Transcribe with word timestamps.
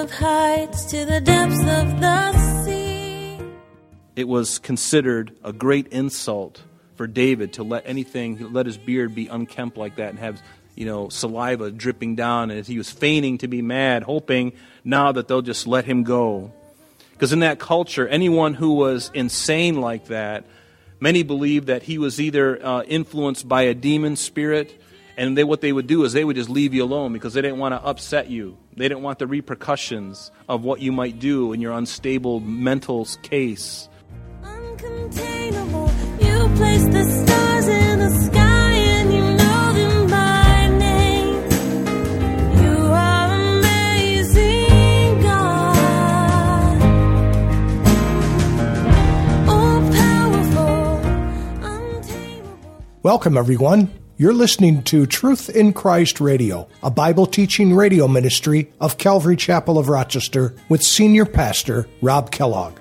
of 0.00 0.10
heights 0.10 0.84
to 0.86 1.04
the 1.04 1.20
depths 1.20 1.60
of 1.60 2.00
the 2.00 2.64
sea. 2.64 3.36
It 4.16 4.26
was 4.26 4.58
considered 4.58 5.36
a 5.44 5.52
great 5.52 5.88
insult 5.88 6.62
for 6.94 7.06
David 7.06 7.52
to 7.54 7.64
let 7.64 7.86
anything, 7.86 8.50
let 8.50 8.64
his 8.64 8.78
beard 8.78 9.14
be 9.14 9.26
unkempt 9.26 9.76
like 9.76 9.96
that 9.96 10.08
and 10.08 10.18
have, 10.18 10.40
you 10.74 10.86
know, 10.86 11.10
saliva 11.10 11.70
dripping 11.70 12.14
down 12.14 12.50
as 12.50 12.66
he 12.66 12.78
was 12.78 12.90
feigning 12.90 13.36
to 13.38 13.48
be 13.48 13.60
mad, 13.60 14.02
hoping 14.02 14.54
now 14.84 15.12
that 15.12 15.28
they'll 15.28 15.42
just 15.42 15.66
let 15.66 15.84
him 15.84 16.02
go. 16.02 16.50
Because 17.12 17.34
in 17.34 17.40
that 17.40 17.58
culture, 17.58 18.08
anyone 18.08 18.54
who 18.54 18.72
was 18.72 19.10
insane 19.12 19.82
like 19.82 20.06
that, 20.06 20.46
many 20.98 21.22
believed 21.22 21.66
that 21.66 21.82
he 21.82 21.98
was 21.98 22.18
either 22.18 22.64
uh, 22.64 22.82
influenced 22.84 23.46
by 23.46 23.62
a 23.62 23.74
demon 23.74 24.16
spirit 24.16 24.80
and 25.16 25.36
they, 25.36 25.44
what 25.44 25.60
they 25.60 25.72
would 25.72 25.86
do 25.86 26.04
is 26.04 26.12
they 26.12 26.24
would 26.24 26.36
just 26.36 26.48
leave 26.48 26.72
you 26.74 26.84
alone 26.84 27.12
because 27.12 27.34
they 27.34 27.42
didn't 27.42 27.58
want 27.58 27.74
to 27.74 27.82
upset 27.84 28.30
you. 28.30 28.56
They 28.76 28.88
didn't 28.88 29.02
want 29.02 29.18
the 29.18 29.26
repercussions 29.26 30.30
of 30.48 30.62
what 30.64 30.80
you 30.80 30.92
might 30.92 31.18
do 31.18 31.52
in 31.52 31.60
your 31.60 31.72
unstable 31.72 32.40
mental 32.40 33.04
case. 33.22 33.88
Uncontainable, 34.42 35.88
you 36.22 36.56
place 36.56 36.84
the 36.86 37.04
stars 37.04 37.68
in 37.68 37.98
the 37.98 38.10
sky 38.24 38.72
and 38.72 39.12
you 39.12 39.22
know 39.22 39.72
them 39.74 40.06
by 40.08 40.68
name. 40.78 41.34
You 42.62 42.78
are 42.86 43.34
amazing, 43.58 45.20
God. 45.22 46.82
All 49.48 49.80
powerful, 49.92 50.96
untamable. 51.66 52.84
Welcome, 53.02 53.36
everyone. 53.36 53.90
You're 54.20 54.34
listening 54.34 54.82
to 54.82 55.06
Truth 55.06 55.48
in 55.48 55.72
Christ 55.72 56.20
Radio, 56.20 56.68
a 56.82 56.90
Bible 56.90 57.24
teaching 57.24 57.74
radio 57.74 58.06
ministry 58.06 58.70
of 58.78 58.98
Calvary 58.98 59.34
Chapel 59.34 59.78
of 59.78 59.88
Rochester 59.88 60.54
with 60.68 60.82
Senior 60.82 61.24
Pastor 61.24 61.86
Rob 62.02 62.30
Kellogg. 62.30 62.78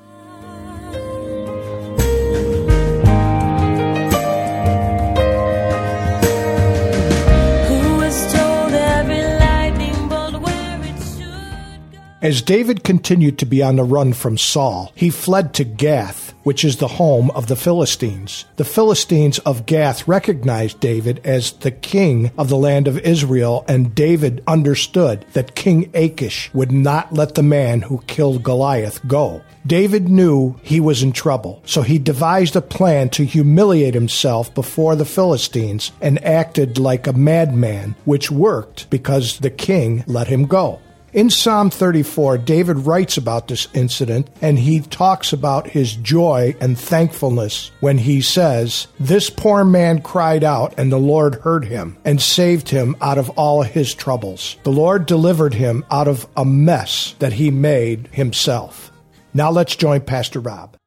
As 12.22 12.42
David 12.42 12.84
continued 12.84 13.40
to 13.40 13.46
be 13.46 13.64
on 13.64 13.78
the 13.78 13.86
run 13.86 14.12
from 14.12 14.38
Saul, 14.38 14.92
he 14.94 15.10
fled 15.10 15.54
to 15.54 15.64
Gath, 15.64 16.29
which 16.50 16.66
is 16.66 16.78
the 16.78 16.88
home 16.88 17.30
of 17.36 17.46
the 17.46 17.56
Philistines. 17.56 18.46
The 18.56 18.66
Philistines 18.66 19.38
of 19.46 19.68
Gath 19.68 20.08
recognized 20.08 20.80
David 20.80 21.22
as 21.24 21.52
the 21.52 21.70
king 21.70 22.32
of 22.40 22.50
the 22.50 22.58
land 22.58 22.88
of 22.88 22.98
Israel, 22.98 23.64
and 23.68 23.94
David 23.94 24.42
understood 24.48 25.28
that 25.34 25.54
King 25.54 25.92
Achish 25.94 26.52
would 26.52 26.72
not 26.72 27.14
let 27.14 27.36
the 27.36 27.44
man 27.44 27.84
who 27.84 28.02
killed 28.08 28.42
Goliath 28.42 29.08
go. 29.08 29.44
David 29.68 30.10
knew 30.10 30.60
he 30.64 30.80
was 30.80 31.04
in 31.04 31.12
trouble, 31.12 31.62
so 31.68 31.84
he 31.84 32.00
devised 32.00 32.56
a 32.56 32.62
plan 32.62 33.10
to 33.10 33.26
humiliate 33.26 33.94
himself 33.94 34.52
before 34.56 34.96
the 34.96 35.06
Philistines 35.06 35.92
and 36.02 36.26
acted 36.26 36.80
like 36.80 37.06
a 37.06 37.14
madman, 37.14 37.94
which 38.06 38.32
worked 38.32 38.90
because 38.90 39.38
the 39.38 39.52
king 39.52 40.04
let 40.08 40.26
him 40.26 40.48
go. 40.48 40.80
In 41.12 41.32
Psalm 41.32 41.72
34, 41.72 42.38
David 42.38 42.78
writes 42.78 43.18
about 43.18 43.48
this 43.48 43.68
incident 43.74 44.30
and 44.44 44.60
he 44.60 44.80
talks 44.80 45.34
about 45.34 45.68
his 45.68 45.96
joy 45.96 46.56
and 46.62 46.78
thankfulness 46.78 47.72
when 47.80 47.98
he 47.98 48.22
says, 48.22 48.86
This 49.00 49.32
poor 49.32 49.66
man 49.66 50.04
cried 50.04 50.44
out, 50.44 50.78
and 50.78 50.92
the 50.92 51.00
Lord 51.00 51.36
heard 51.36 51.66
him 51.66 51.98
and 52.06 52.22
saved 52.22 52.70
him 52.70 52.96
out 53.02 53.18
of 53.18 53.32
all 53.32 53.64
his 53.64 53.96
troubles. 53.96 54.58
The 54.62 54.72
Lord 54.72 55.08
delivered 55.08 55.56
him 55.56 55.84
out 55.90 56.08
of 56.08 56.28
a 56.38 56.46
mess 56.46 57.16
that 57.18 57.34
he 57.34 57.50
made 57.50 58.08
himself. 58.12 58.92
Now 59.34 59.50
let's 59.50 59.76
join 59.76 60.02
Pastor 60.02 60.40
Rob. 60.40 60.78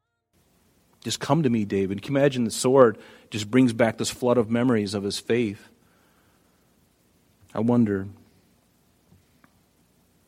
Just 1.03 1.19
come 1.19 1.43
to 1.43 1.50
me, 1.50 1.65
David. 1.65 2.00
Can 2.03 2.15
you 2.15 2.21
imagine 2.21 2.44
the 2.44 2.53
sword 2.53 2.97
just 3.32 3.50
brings 3.50 3.72
back 3.72 3.99
this 3.99 4.11
flood 4.11 4.38
of 4.38 4.49
memories 4.49 4.94
of 4.94 5.03
his 5.03 5.19
faith? 5.19 5.69
I 7.53 7.59
wonder. 7.59 8.06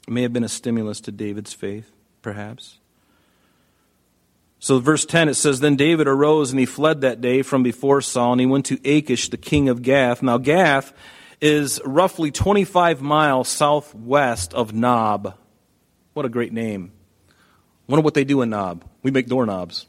May 0.07 0.23
have 0.23 0.33
been 0.33 0.45
a 0.45 0.49
stimulus 0.49 1.01
to 1.03 1.13
David's 1.13 1.53
faith, 1.55 1.91
perhaps. 2.21 2.79
So, 4.59 4.79
verse 4.79 5.05
10, 5.05 5.29
it 5.29 5.35
says, 5.35 5.61
Then 5.61 5.77
David 5.77 6.09
arose 6.09 6.51
and 6.51 6.59
he 6.59 6.67
fled 6.67 7.03
that 7.03 7.21
day 7.21 7.43
from 7.43 7.63
before 7.63 8.01
Saul, 8.01 8.33
and 8.33 8.41
he 8.41 8.47
went 8.47 8.67
to 8.67 8.81
Achish, 8.85 9.29
the 9.29 9.37
king 9.37 9.69
of 9.69 9.83
Gath. 9.83 10.23
Now, 10.23 10.39
Gath 10.39 10.93
is 11.41 11.81
roughly 11.85 12.31
25 12.31 13.03
miles 13.03 13.49
southwest 13.49 14.55
of 14.55 14.73
Nob. 14.73 15.37
What 16.15 16.25
a 16.25 16.31
great 16.31 16.53
name. 16.53 16.93
Wonder 17.87 18.03
what 18.03 18.15
they 18.15 18.25
do 18.25 18.41
in 18.41 18.51
Nob. 18.51 18.85
We 19.03 19.11
make 19.11 19.27
doorknobs. 19.27 19.87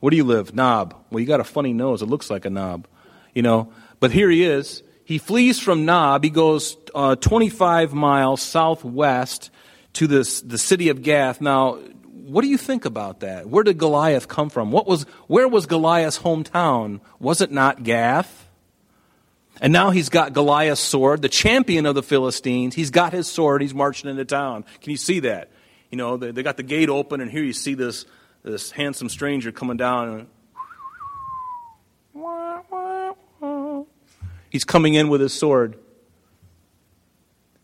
Where 0.00 0.10
do 0.10 0.16
you 0.16 0.24
live? 0.24 0.54
Knob. 0.54 0.94
Well, 1.10 1.20
you 1.20 1.26
got 1.26 1.40
a 1.40 1.44
funny 1.44 1.72
nose. 1.72 2.02
It 2.02 2.06
looks 2.06 2.30
like 2.30 2.44
a 2.44 2.50
knob. 2.50 2.88
You 3.34 3.42
know, 3.42 3.72
but 4.00 4.10
here 4.10 4.30
he 4.30 4.44
is. 4.44 4.82
He 5.12 5.18
flees 5.18 5.60
from 5.60 5.84
Nob. 5.84 6.24
He 6.24 6.30
goes 6.30 6.78
uh, 6.94 7.16
25 7.16 7.92
miles 7.92 8.40
southwest 8.40 9.50
to 9.92 10.06
this, 10.06 10.40
the 10.40 10.56
city 10.56 10.88
of 10.88 11.02
Gath. 11.02 11.42
Now, 11.42 11.74
what 11.74 12.40
do 12.40 12.48
you 12.48 12.56
think 12.56 12.86
about 12.86 13.20
that? 13.20 13.46
Where 13.46 13.62
did 13.62 13.76
Goliath 13.76 14.26
come 14.26 14.48
from? 14.48 14.72
What 14.72 14.86
was, 14.86 15.02
where 15.26 15.46
was 15.46 15.66
Goliath's 15.66 16.18
hometown? 16.18 17.02
Was 17.20 17.42
it 17.42 17.50
not 17.50 17.82
Gath? 17.82 18.48
And 19.60 19.70
now 19.70 19.90
he's 19.90 20.08
got 20.08 20.32
Goliath's 20.32 20.80
sword, 20.80 21.20
the 21.20 21.28
champion 21.28 21.84
of 21.84 21.94
the 21.94 22.02
Philistines. 22.02 22.74
He's 22.74 22.90
got 22.90 23.12
his 23.12 23.26
sword. 23.26 23.60
He's 23.60 23.74
marching 23.74 24.08
into 24.08 24.24
town. 24.24 24.64
Can 24.80 24.92
you 24.92 24.96
see 24.96 25.20
that? 25.20 25.50
You 25.90 25.98
know, 25.98 26.16
they, 26.16 26.30
they 26.30 26.42
got 26.42 26.56
the 26.56 26.62
gate 26.62 26.88
open, 26.88 27.20
and 27.20 27.30
here 27.30 27.44
you 27.44 27.52
see 27.52 27.74
this, 27.74 28.06
this 28.44 28.70
handsome 28.70 29.10
stranger 29.10 29.52
coming 29.52 29.76
down. 29.76 30.08
And 30.08 30.26
he's 34.52 34.64
coming 34.64 34.92
in 34.94 35.08
with 35.08 35.22
his 35.22 35.32
sword. 35.32 35.78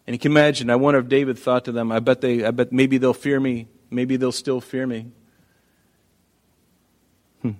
And 0.06 0.15
you 0.15 0.19
can 0.19 0.32
imagine, 0.32 0.71
I 0.71 0.76
wonder 0.76 0.99
if 0.99 1.09
David 1.09 1.38
thought 1.38 1.66
to 1.66 1.72
them, 1.72 1.93
I 1.93 2.00
bet 2.00 2.22
they 2.22 2.43
I 2.43 2.50
bet 2.50 2.72
maybe 2.72 2.97
they'll 2.97 3.12
fear 3.12 3.38
me. 3.38 3.69
Maybe 3.91 4.16
they'll 4.16 4.32
still 4.32 4.60
fear 4.60 4.87
me. 4.87 5.12
Hmm. 7.43 7.53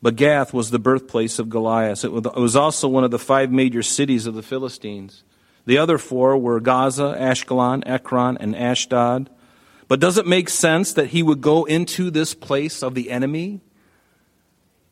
But 0.00 0.16
Gath 0.16 0.54
was 0.54 0.70
the 0.70 0.78
birthplace 0.78 1.38
of 1.38 1.50
Goliath. 1.50 2.04
It 2.04 2.10
was 2.10 2.56
also 2.56 2.88
one 2.88 3.04
of 3.04 3.10
the 3.10 3.18
five 3.18 3.52
major 3.52 3.82
cities 3.82 4.26
of 4.26 4.34
the 4.34 4.42
Philistines. 4.42 5.24
The 5.66 5.78
other 5.78 5.98
four 5.98 6.38
were 6.38 6.58
Gaza, 6.58 7.14
Ashkelon, 7.18 7.82
Ekron, 7.86 8.38
and 8.38 8.56
Ashdod. 8.56 9.28
But 9.88 10.00
does 10.00 10.16
it 10.16 10.26
make 10.26 10.48
sense 10.48 10.94
that 10.94 11.08
he 11.08 11.22
would 11.22 11.42
go 11.42 11.64
into 11.64 12.10
this 12.10 12.34
place 12.34 12.82
of 12.82 12.94
the 12.94 13.10
enemy? 13.10 13.60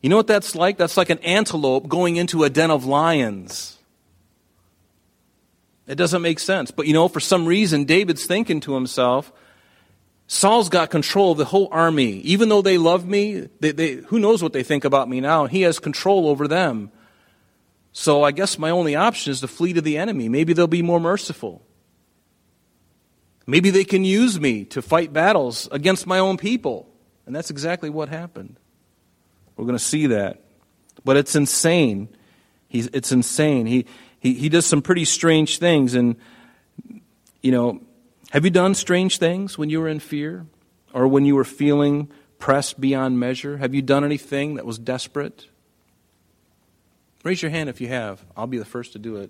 You 0.01 0.09
know 0.09 0.17
what 0.17 0.27
that's 0.27 0.55
like? 0.55 0.77
That's 0.77 0.97
like 0.97 1.09
an 1.09 1.19
antelope 1.19 1.87
going 1.87 2.15
into 2.15 2.43
a 2.43 2.49
den 2.49 2.71
of 2.71 2.85
lions. 2.85 3.77
It 5.87 5.95
doesn't 5.95 6.21
make 6.21 6.39
sense. 6.39 6.71
But 6.71 6.87
you 6.87 6.93
know, 6.93 7.07
for 7.07 7.19
some 7.19 7.45
reason, 7.45 7.85
David's 7.85 8.25
thinking 8.25 8.59
to 8.61 8.73
himself, 8.73 9.31
Saul's 10.27 10.69
got 10.69 10.89
control 10.89 11.33
of 11.33 11.37
the 11.37 11.45
whole 11.45 11.67
army. 11.71 12.19
Even 12.21 12.49
though 12.49 12.61
they 12.61 12.77
love 12.77 13.05
me, 13.05 13.49
they, 13.59 13.71
they, 13.71 13.91
who 13.95 14.17
knows 14.17 14.41
what 14.41 14.53
they 14.53 14.63
think 14.63 14.85
about 14.85 15.09
me 15.09 15.19
now? 15.19 15.45
He 15.45 15.63
has 15.63 15.77
control 15.77 16.29
over 16.29 16.47
them. 16.47 16.91
So 17.91 18.23
I 18.23 18.31
guess 18.31 18.57
my 18.57 18.69
only 18.69 18.95
option 18.95 19.31
is 19.31 19.41
to 19.41 19.47
flee 19.49 19.73
to 19.73 19.81
the 19.81 19.97
enemy. 19.97 20.29
Maybe 20.29 20.53
they'll 20.53 20.67
be 20.67 20.81
more 20.81 21.01
merciful. 21.01 21.61
Maybe 23.45 23.69
they 23.69 23.83
can 23.83 24.05
use 24.05 24.39
me 24.39 24.63
to 24.65 24.81
fight 24.81 25.11
battles 25.11 25.67
against 25.71 26.07
my 26.07 26.19
own 26.19 26.37
people. 26.37 26.87
And 27.25 27.35
that's 27.35 27.49
exactly 27.49 27.89
what 27.89 28.07
happened. 28.07 28.60
We're 29.61 29.67
going 29.67 29.77
to 29.77 29.83
see 29.83 30.07
that. 30.07 30.41
But 31.05 31.17
it's 31.17 31.35
insane. 31.35 32.09
He's, 32.67 32.87
it's 32.93 33.11
insane. 33.11 33.67
He, 33.67 33.85
he, 34.19 34.33
he 34.33 34.49
does 34.49 34.65
some 34.65 34.81
pretty 34.81 35.05
strange 35.05 35.59
things. 35.59 35.93
And, 35.93 36.15
you 37.43 37.51
know, 37.51 37.79
have 38.31 38.43
you 38.43 38.49
done 38.49 38.73
strange 38.73 39.19
things 39.19 39.59
when 39.59 39.69
you 39.69 39.79
were 39.79 39.87
in 39.87 39.99
fear 39.99 40.47
or 40.93 41.07
when 41.07 41.25
you 41.25 41.35
were 41.35 41.43
feeling 41.43 42.09
pressed 42.39 42.81
beyond 42.81 43.19
measure? 43.19 43.57
Have 43.57 43.75
you 43.75 43.83
done 43.83 44.03
anything 44.03 44.55
that 44.55 44.65
was 44.65 44.79
desperate? 44.79 45.45
Raise 47.23 47.43
your 47.43 47.51
hand 47.51 47.69
if 47.69 47.79
you 47.79 47.87
have. 47.87 48.25
I'll 48.35 48.47
be 48.47 48.57
the 48.57 48.65
first 48.65 48.93
to 48.93 48.99
do 48.99 49.17
it. 49.17 49.29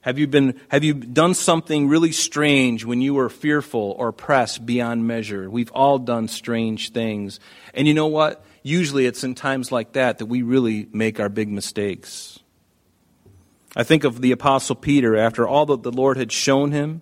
Have 0.00 0.18
you, 0.18 0.26
been, 0.26 0.58
have 0.68 0.84
you 0.84 0.94
done 0.94 1.34
something 1.34 1.86
really 1.86 2.12
strange 2.12 2.86
when 2.86 3.02
you 3.02 3.12
were 3.12 3.28
fearful 3.28 3.94
or 3.98 4.10
pressed 4.10 4.64
beyond 4.64 5.06
measure? 5.06 5.50
We've 5.50 5.72
all 5.72 5.98
done 5.98 6.28
strange 6.28 6.92
things. 6.92 7.40
And 7.74 7.86
you 7.86 7.92
know 7.92 8.06
what? 8.06 8.42
Usually 8.68 9.06
it's 9.06 9.24
in 9.24 9.34
times 9.34 9.72
like 9.72 9.92
that 9.92 10.18
that 10.18 10.26
we 10.26 10.42
really 10.42 10.88
make 10.92 11.18
our 11.18 11.30
big 11.30 11.48
mistakes. 11.48 12.38
I 13.74 13.82
think 13.82 14.04
of 14.04 14.20
the 14.20 14.30
Apostle 14.30 14.76
Peter 14.76 15.16
after 15.16 15.48
all 15.48 15.64
that 15.66 15.82
the 15.82 15.90
Lord 15.90 16.18
had 16.18 16.30
shown 16.30 16.72
him, 16.72 17.00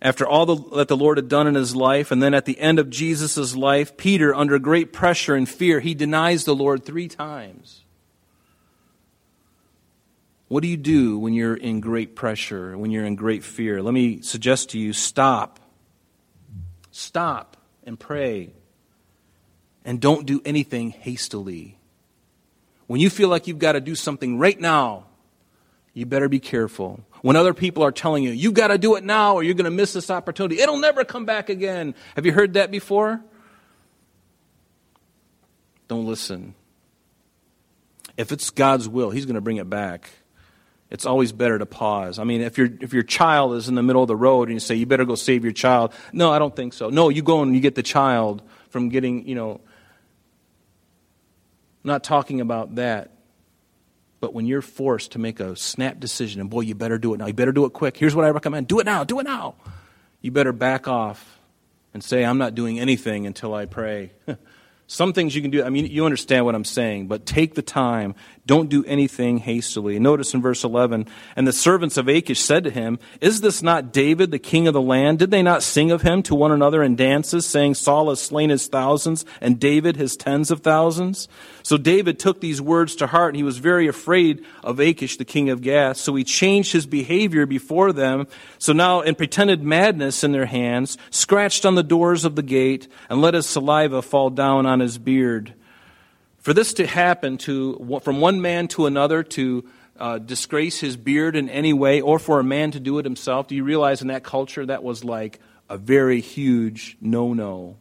after 0.00 0.24
all 0.24 0.46
that 0.46 0.86
the 0.86 0.96
Lord 0.96 1.18
had 1.18 1.28
done 1.28 1.48
in 1.48 1.56
his 1.56 1.74
life, 1.74 2.12
and 2.12 2.22
then 2.22 2.34
at 2.34 2.44
the 2.44 2.56
end 2.60 2.78
of 2.78 2.88
Jesus' 2.88 3.56
life, 3.56 3.96
Peter, 3.96 4.32
under 4.32 4.60
great 4.60 4.92
pressure 4.92 5.34
and 5.34 5.48
fear, 5.48 5.80
he 5.80 5.92
denies 5.92 6.44
the 6.44 6.54
Lord 6.54 6.84
three 6.84 7.08
times. 7.08 7.82
What 10.46 10.62
do 10.62 10.68
you 10.68 10.76
do 10.76 11.18
when 11.18 11.32
you're 11.32 11.56
in 11.56 11.80
great 11.80 12.14
pressure, 12.14 12.78
when 12.78 12.92
you're 12.92 13.04
in 13.04 13.16
great 13.16 13.42
fear? 13.42 13.82
Let 13.82 13.92
me 13.92 14.22
suggest 14.22 14.70
to 14.70 14.78
you 14.78 14.92
stop. 14.92 15.58
Stop 16.92 17.56
and 17.82 17.98
pray. 17.98 18.52
And 19.90 20.00
don't 20.00 20.24
do 20.24 20.40
anything 20.44 20.90
hastily. 20.90 21.76
When 22.86 23.00
you 23.00 23.10
feel 23.10 23.28
like 23.28 23.48
you've 23.48 23.58
got 23.58 23.72
to 23.72 23.80
do 23.80 23.96
something 23.96 24.38
right 24.38 24.58
now, 24.60 25.06
you 25.94 26.06
better 26.06 26.28
be 26.28 26.38
careful. 26.38 27.00
When 27.22 27.34
other 27.34 27.52
people 27.52 27.82
are 27.82 27.90
telling 27.90 28.22
you, 28.22 28.30
you've 28.30 28.54
got 28.54 28.68
to 28.68 28.78
do 28.78 28.94
it 28.94 29.02
now 29.02 29.34
or 29.34 29.42
you're 29.42 29.54
going 29.54 29.64
to 29.64 29.70
miss 29.72 29.92
this 29.92 30.08
opportunity, 30.08 30.60
it'll 30.60 30.78
never 30.78 31.04
come 31.04 31.24
back 31.24 31.48
again. 31.48 31.96
Have 32.14 32.24
you 32.24 32.30
heard 32.30 32.52
that 32.52 32.70
before? 32.70 33.20
Don't 35.88 36.06
listen. 36.06 36.54
If 38.16 38.30
it's 38.30 38.50
God's 38.50 38.88
will, 38.88 39.10
He's 39.10 39.26
going 39.26 39.34
to 39.34 39.40
bring 39.40 39.56
it 39.56 39.68
back. 39.68 40.08
It's 40.88 41.04
always 41.04 41.32
better 41.32 41.58
to 41.58 41.66
pause. 41.66 42.20
I 42.20 42.22
mean, 42.22 42.42
if, 42.42 42.58
your 42.58 42.68
if 42.80 42.92
your 42.92 43.02
child 43.02 43.54
is 43.54 43.68
in 43.68 43.74
the 43.74 43.82
middle 43.82 44.02
of 44.02 44.08
the 44.08 44.14
road 44.14 44.50
and 44.50 44.54
you 44.54 44.60
say, 44.60 44.76
you 44.76 44.86
better 44.86 45.04
go 45.04 45.16
save 45.16 45.42
your 45.42 45.52
child. 45.52 45.92
No, 46.12 46.30
I 46.30 46.38
don't 46.38 46.54
think 46.54 46.74
so. 46.74 46.90
No, 46.90 47.08
you 47.08 47.22
go 47.22 47.42
and 47.42 47.56
you 47.56 47.60
get 47.60 47.74
the 47.74 47.82
child 47.82 48.40
from 48.68 48.88
getting, 48.88 49.26
you 49.26 49.34
know, 49.34 49.60
not 51.84 52.04
talking 52.04 52.40
about 52.40 52.76
that. 52.76 53.10
But 54.20 54.34
when 54.34 54.46
you're 54.46 54.62
forced 54.62 55.12
to 55.12 55.18
make 55.18 55.40
a 55.40 55.56
snap 55.56 55.98
decision, 55.98 56.40
and 56.40 56.50
boy, 56.50 56.60
you 56.60 56.74
better 56.74 56.98
do 56.98 57.14
it 57.14 57.18
now. 57.18 57.26
You 57.26 57.32
better 57.32 57.52
do 57.52 57.64
it 57.64 57.72
quick. 57.72 57.96
Here's 57.96 58.14
what 58.14 58.24
I 58.24 58.30
recommend 58.30 58.68
do 58.68 58.78
it 58.80 58.86
now, 58.86 59.04
do 59.04 59.18
it 59.18 59.24
now. 59.24 59.54
You 60.20 60.30
better 60.30 60.52
back 60.52 60.86
off 60.88 61.38
and 61.94 62.04
say, 62.04 62.24
I'm 62.24 62.38
not 62.38 62.54
doing 62.54 62.78
anything 62.78 63.26
until 63.26 63.54
I 63.54 63.66
pray. 63.66 64.12
Some 64.90 65.12
things 65.12 65.36
you 65.36 65.40
can 65.40 65.52
do, 65.52 65.62
I 65.62 65.70
mean, 65.70 65.86
you 65.86 66.04
understand 66.04 66.44
what 66.44 66.56
I'm 66.56 66.64
saying, 66.64 67.06
but 67.06 67.24
take 67.24 67.54
the 67.54 67.62
time. 67.62 68.16
Don't 68.44 68.68
do 68.68 68.84
anything 68.86 69.38
hastily. 69.38 70.00
Notice 70.00 70.34
in 70.34 70.42
verse 70.42 70.64
11, 70.64 71.06
and 71.36 71.46
the 71.46 71.52
servants 71.52 71.96
of 71.96 72.08
Achish 72.08 72.40
said 72.40 72.64
to 72.64 72.70
him, 72.70 72.98
Is 73.20 73.40
this 73.40 73.62
not 73.62 73.92
David, 73.92 74.32
the 74.32 74.40
king 74.40 74.66
of 74.66 74.74
the 74.74 74.80
land? 74.80 75.20
Did 75.20 75.30
they 75.30 75.44
not 75.44 75.62
sing 75.62 75.92
of 75.92 76.02
him 76.02 76.24
to 76.24 76.34
one 76.34 76.50
another 76.50 76.82
in 76.82 76.96
dances, 76.96 77.46
saying, 77.46 77.74
Saul 77.74 78.08
has 78.08 78.20
slain 78.20 78.50
his 78.50 78.66
thousands, 78.66 79.24
and 79.40 79.60
David 79.60 79.94
his 79.94 80.16
tens 80.16 80.50
of 80.50 80.62
thousands? 80.62 81.28
So 81.62 81.76
David 81.76 82.18
took 82.18 82.40
these 82.40 82.60
words 82.60 82.96
to 82.96 83.06
heart, 83.06 83.28
and 83.28 83.36
he 83.36 83.44
was 83.44 83.58
very 83.58 83.86
afraid 83.86 84.44
of 84.64 84.80
Achish, 84.80 85.18
the 85.18 85.24
king 85.24 85.50
of 85.50 85.62
Gath. 85.62 85.98
So 85.98 86.16
he 86.16 86.24
changed 86.24 86.72
his 86.72 86.86
behavior 86.86 87.46
before 87.46 87.92
them. 87.92 88.26
So 88.58 88.72
now, 88.72 89.02
in 89.02 89.14
pretended 89.14 89.62
madness 89.62 90.24
in 90.24 90.32
their 90.32 90.46
hands, 90.46 90.98
scratched 91.10 91.64
on 91.64 91.76
the 91.76 91.84
doors 91.84 92.24
of 92.24 92.34
the 92.34 92.42
gate, 92.42 92.88
and 93.08 93.20
let 93.20 93.34
his 93.34 93.46
saliva 93.46 94.02
fall 94.02 94.30
down 94.30 94.66
on 94.66 94.79
his 94.80 94.98
beard. 94.98 95.54
For 96.38 96.54
this 96.54 96.74
to 96.74 96.86
happen 96.86 97.38
to, 97.38 98.00
from 98.02 98.20
one 98.20 98.40
man 98.40 98.68
to 98.68 98.86
another, 98.86 99.22
to 99.22 99.68
uh, 99.98 100.18
disgrace 100.18 100.80
his 100.80 100.96
beard 100.96 101.36
in 101.36 101.50
any 101.50 101.72
way, 101.72 102.00
or 102.00 102.18
for 102.18 102.40
a 102.40 102.44
man 102.44 102.70
to 102.70 102.80
do 102.80 102.98
it 102.98 103.04
himself, 103.04 103.48
do 103.48 103.54
you 103.54 103.62
realize 103.62 104.00
in 104.00 104.08
that 104.08 104.24
culture 104.24 104.64
that 104.64 104.82
was 104.82 105.04
like 105.04 105.38
a 105.68 105.76
very 105.76 106.20
huge 106.20 106.96
no 107.00 107.34
no? 107.34 107.76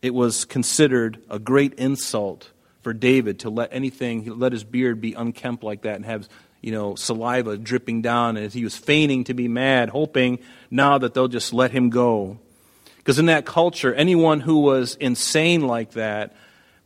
It 0.00 0.14
was 0.14 0.46
considered 0.46 1.22
a 1.28 1.38
great 1.38 1.74
insult 1.74 2.50
for 2.82 2.94
David 2.94 3.40
to 3.40 3.50
let 3.50 3.72
anything, 3.72 4.38
let 4.38 4.52
his 4.52 4.64
beard 4.64 5.02
be 5.02 5.12
unkempt 5.12 5.62
like 5.62 5.82
that 5.82 5.96
and 5.96 6.06
have, 6.06 6.26
you 6.62 6.72
know, 6.72 6.94
saliva 6.94 7.58
dripping 7.58 8.00
down 8.00 8.38
as 8.38 8.54
he 8.54 8.64
was 8.64 8.74
feigning 8.74 9.24
to 9.24 9.34
be 9.34 9.48
mad, 9.48 9.90
hoping 9.90 10.38
now 10.70 10.96
that 10.96 11.12
they'll 11.12 11.28
just 11.28 11.52
let 11.52 11.70
him 11.72 11.90
go. 11.90 12.38
Because 13.10 13.18
in 13.18 13.26
that 13.26 13.44
culture, 13.44 13.92
anyone 13.92 14.38
who 14.38 14.60
was 14.60 14.94
insane 14.94 15.66
like 15.66 15.94
that, 15.94 16.32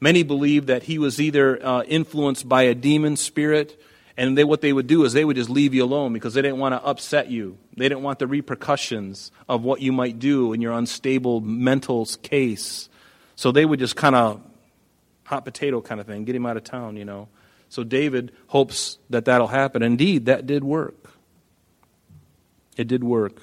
many 0.01 0.23
believed 0.23 0.69
that 0.69 0.85
he 0.85 0.99
was 0.99 1.21
either 1.21 1.63
uh, 1.63 1.83
influenced 1.83 2.49
by 2.49 2.63
a 2.63 2.75
demon 2.75 3.19
spirit, 3.19 3.79
and 4.17 4.39
they, 4.39 4.43
what 4.43 4.63
they 4.63 4.73
would 4.73 4.87
do 4.87 5.05
is 5.05 5.13
they 5.13 5.27
would 5.27 5.37
just 5.37 5.51
leave 5.51 5.75
you 5.75 5.85
alone 5.85 6.15
because 6.15 6.33
they 6.33 6.41
didn't 6.41 6.57
want 6.57 6.73
to 6.73 6.83
upset 6.83 7.31
you. 7.31 7.59
They 7.77 7.91
didn't 7.91 8.03
want 8.03 8.21
the 8.21 8.27
repercussions 8.27 9.33
of 9.51 9.65
what 9.65 9.83
you 9.83 9.93
might 9.93 10.19
do 10.19 10.55
in 10.55 10.63
your 10.63 10.73
unstable 10.73 11.43
mental 11.43 12.07
case. 12.23 12.89
So 13.37 13.53
they 13.53 13.67
would 13.67 13.79
just 13.79 13.95
kind 13.95 14.17
of 14.17 14.41
hot 15.25 15.45
potato 15.45 15.83
kind 15.83 16.01
of 16.01 16.07
thing, 16.07 16.25
get 16.25 16.35
him 16.35 16.47
out 16.47 16.57
of 16.57 16.65
town, 16.65 16.97
you 16.97 17.05
know. 17.05 17.29
So 17.69 17.85
David 17.85 18.33
hopes 18.47 18.97
that 19.11 19.27
that'll 19.27 19.49
happen. 19.49 19.83
Indeed, 19.83 20.25
that 20.25 20.47
did 20.47 20.65
work. 20.65 21.11
It 22.79 22.89
did 22.89 23.05
work. 23.05 23.43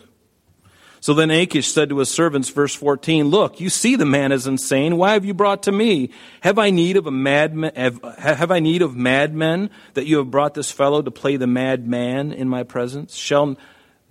So 1.01 1.15
then 1.15 1.31
Achish 1.31 1.67
said 1.67 1.89
to 1.89 1.97
his 1.97 2.09
servants, 2.09 2.49
verse 2.49 2.75
14, 2.75 3.25
Look, 3.25 3.59
you 3.59 3.71
see 3.71 3.95
the 3.95 4.05
man 4.05 4.31
is 4.31 4.45
insane. 4.45 4.97
Why 4.97 5.13
have 5.13 5.25
you 5.25 5.33
brought 5.33 5.63
to 5.63 5.71
me? 5.71 6.11
Have 6.41 6.59
I 6.59 6.69
need 6.69 6.95
of 6.95 7.07
a 7.07 7.11
madman, 7.11 7.71
have, 7.75 7.99
have 8.19 8.51
I 8.51 8.59
need 8.59 8.83
of 8.83 8.95
madmen 8.95 9.71
that 9.95 10.05
you 10.05 10.17
have 10.17 10.29
brought 10.29 10.53
this 10.53 10.71
fellow 10.71 11.01
to 11.01 11.09
play 11.09 11.37
the 11.37 11.47
madman 11.47 12.31
in 12.31 12.47
my 12.47 12.61
presence? 12.61 13.15
Shall 13.15 13.57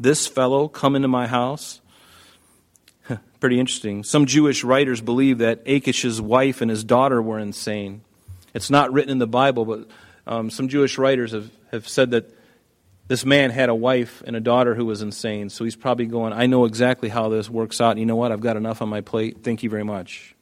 this 0.00 0.26
fellow 0.26 0.66
come 0.66 0.96
into 0.96 1.06
my 1.06 1.28
house? 1.28 1.80
Pretty 3.40 3.60
interesting. 3.60 4.02
Some 4.02 4.26
Jewish 4.26 4.64
writers 4.64 5.00
believe 5.00 5.38
that 5.38 5.64
Achish's 5.66 6.20
wife 6.20 6.60
and 6.60 6.68
his 6.68 6.82
daughter 6.82 7.22
were 7.22 7.38
insane. 7.38 8.00
It's 8.52 8.68
not 8.68 8.92
written 8.92 9.12
in 9.12 9.18
the 9.18 9.28
Bible, 9.28 9.64
but 9.64 9.86
um, 10.26 10.50
some 10.50 10.66
Jewish 10.66 10.98
writers 10.98 11.30
have, 11.30 11.50
have 11.70 11.88
said 11.88 12.10
that 12.10 12.34
this 13.10 13.24
man 13.24 13.50
had 13.50 13.68
a 13.68 13.74
wife 13.74 14.22
and 14.24 14.36
a 14.36 14.40
daughter 14.40 14.76
who 14.76 14.86
was 14.86 15.02
insane, 15.02 15.50
so 15.50 15.64
he's 15.64 15.74
probably 15.74 16.06
going, 16.06 16.32
I 16.32 16.46
know 16.46 16.64
exactly 16.64 17.08
how 17.08 17.28
this 17.28 17.50
works 17.50 17.80
out. 17.80 17.90
And 17.90 17.98
you 17.98 18.06
know 18.06 18.14
what? 18.14 18.30
I've 18.30 18.40
got 18.40 18.56
enough 18.56 18.80
on 18.82 18.88
my 18.88 19.00
plate. 19.00 19.38
Thank 19.42 19.64
you 19.64 19.68
very 19.68 19.82
much. 19.82 20.36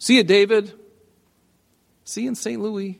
See 0.00 0.16
you, 0.16 0.24
David. 0.24 0.72
See 2.02 2.22
you 2.22 2.28
in 2.30 2.34
St. 2.34 2.60
Louis. 2.60 2.98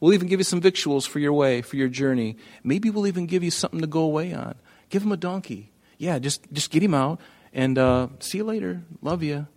We'll 0.00 0.14
even 0.14 0.26
give 0.26 0.40
you 0.40 0.44
some 0.44 0.62
victuals 0.62 1.04
for 1.04 1.18
your 1.18 1.34
way, 1.34 1.60
for 1.60 1.76
your 1.76 1.88
journey. 1.88 2.38
Maybe 2.64 2.88
we'll 2.88 3.06
even 3.06 3.26
give 3.26 3.44
you 3.44 3.50
something 3.50 3.82
to 3.82 3.86
go 3.86 4.00
away 4.00 4.32
on. 4.32 4.54
Give 4.88 5.02
him 5.02 5.12
a 5.12 5.18
donkey. 5.18 5.70
Yeah, 5.98 6.18
just, 6.18 6.50
just 6.50 6.70
get 6.70 6.82
him 6.82 6.94
out 6.94 7.20
and 7.52 7.76
uh, 7.76 8.08
see 8.20 8.38
you 8.38 8.44
later. 8.44 8.80
Love 9.02 9.22
you. 9.22 9.48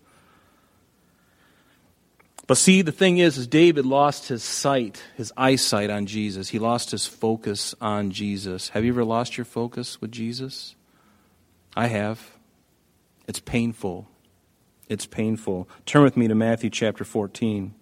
But 2.46 2.58
see, 2.58 2.82
the 2.82 2.92
thing 2.92 3.20
is, 3.20 3.38
is 3.38 3.48
David 3.48 3.86
lost 3.86 4.28
his 4.28 4.44
sight, 4.44 5.02
his 5.16 5.32
eyesight 5.38 5.90
on 5.90 6.06
Jesus. 6.06 6.50
He 6.50 6.60
lost 6.60 6.92
his 6.92 7.06
focus 7.06 7.74
on 7.80 8.12
Jesus. 8.12 8.70
Have 8.70 8.84
you 8.84 8.92
ever 8.92 9.06
lost 9.06 9.38
your 9.38 9.46
focus 9.46 10.02
with 10.02 10.12
Jesus? 10.12 10.76
I 11.76 11.88
have. 11.88 12.38
It's 13.28 13.40
painful. 13.40 14.10
It's 14.90 15.06
painful. 15.06 15.70
Turn 15.86 16.04
with 16.04 16.18
me 16.18 16.28
to 16.28 16.36
Matthew 16.36 16.70
chapter 16.70 17.06
14. 17.06 17.74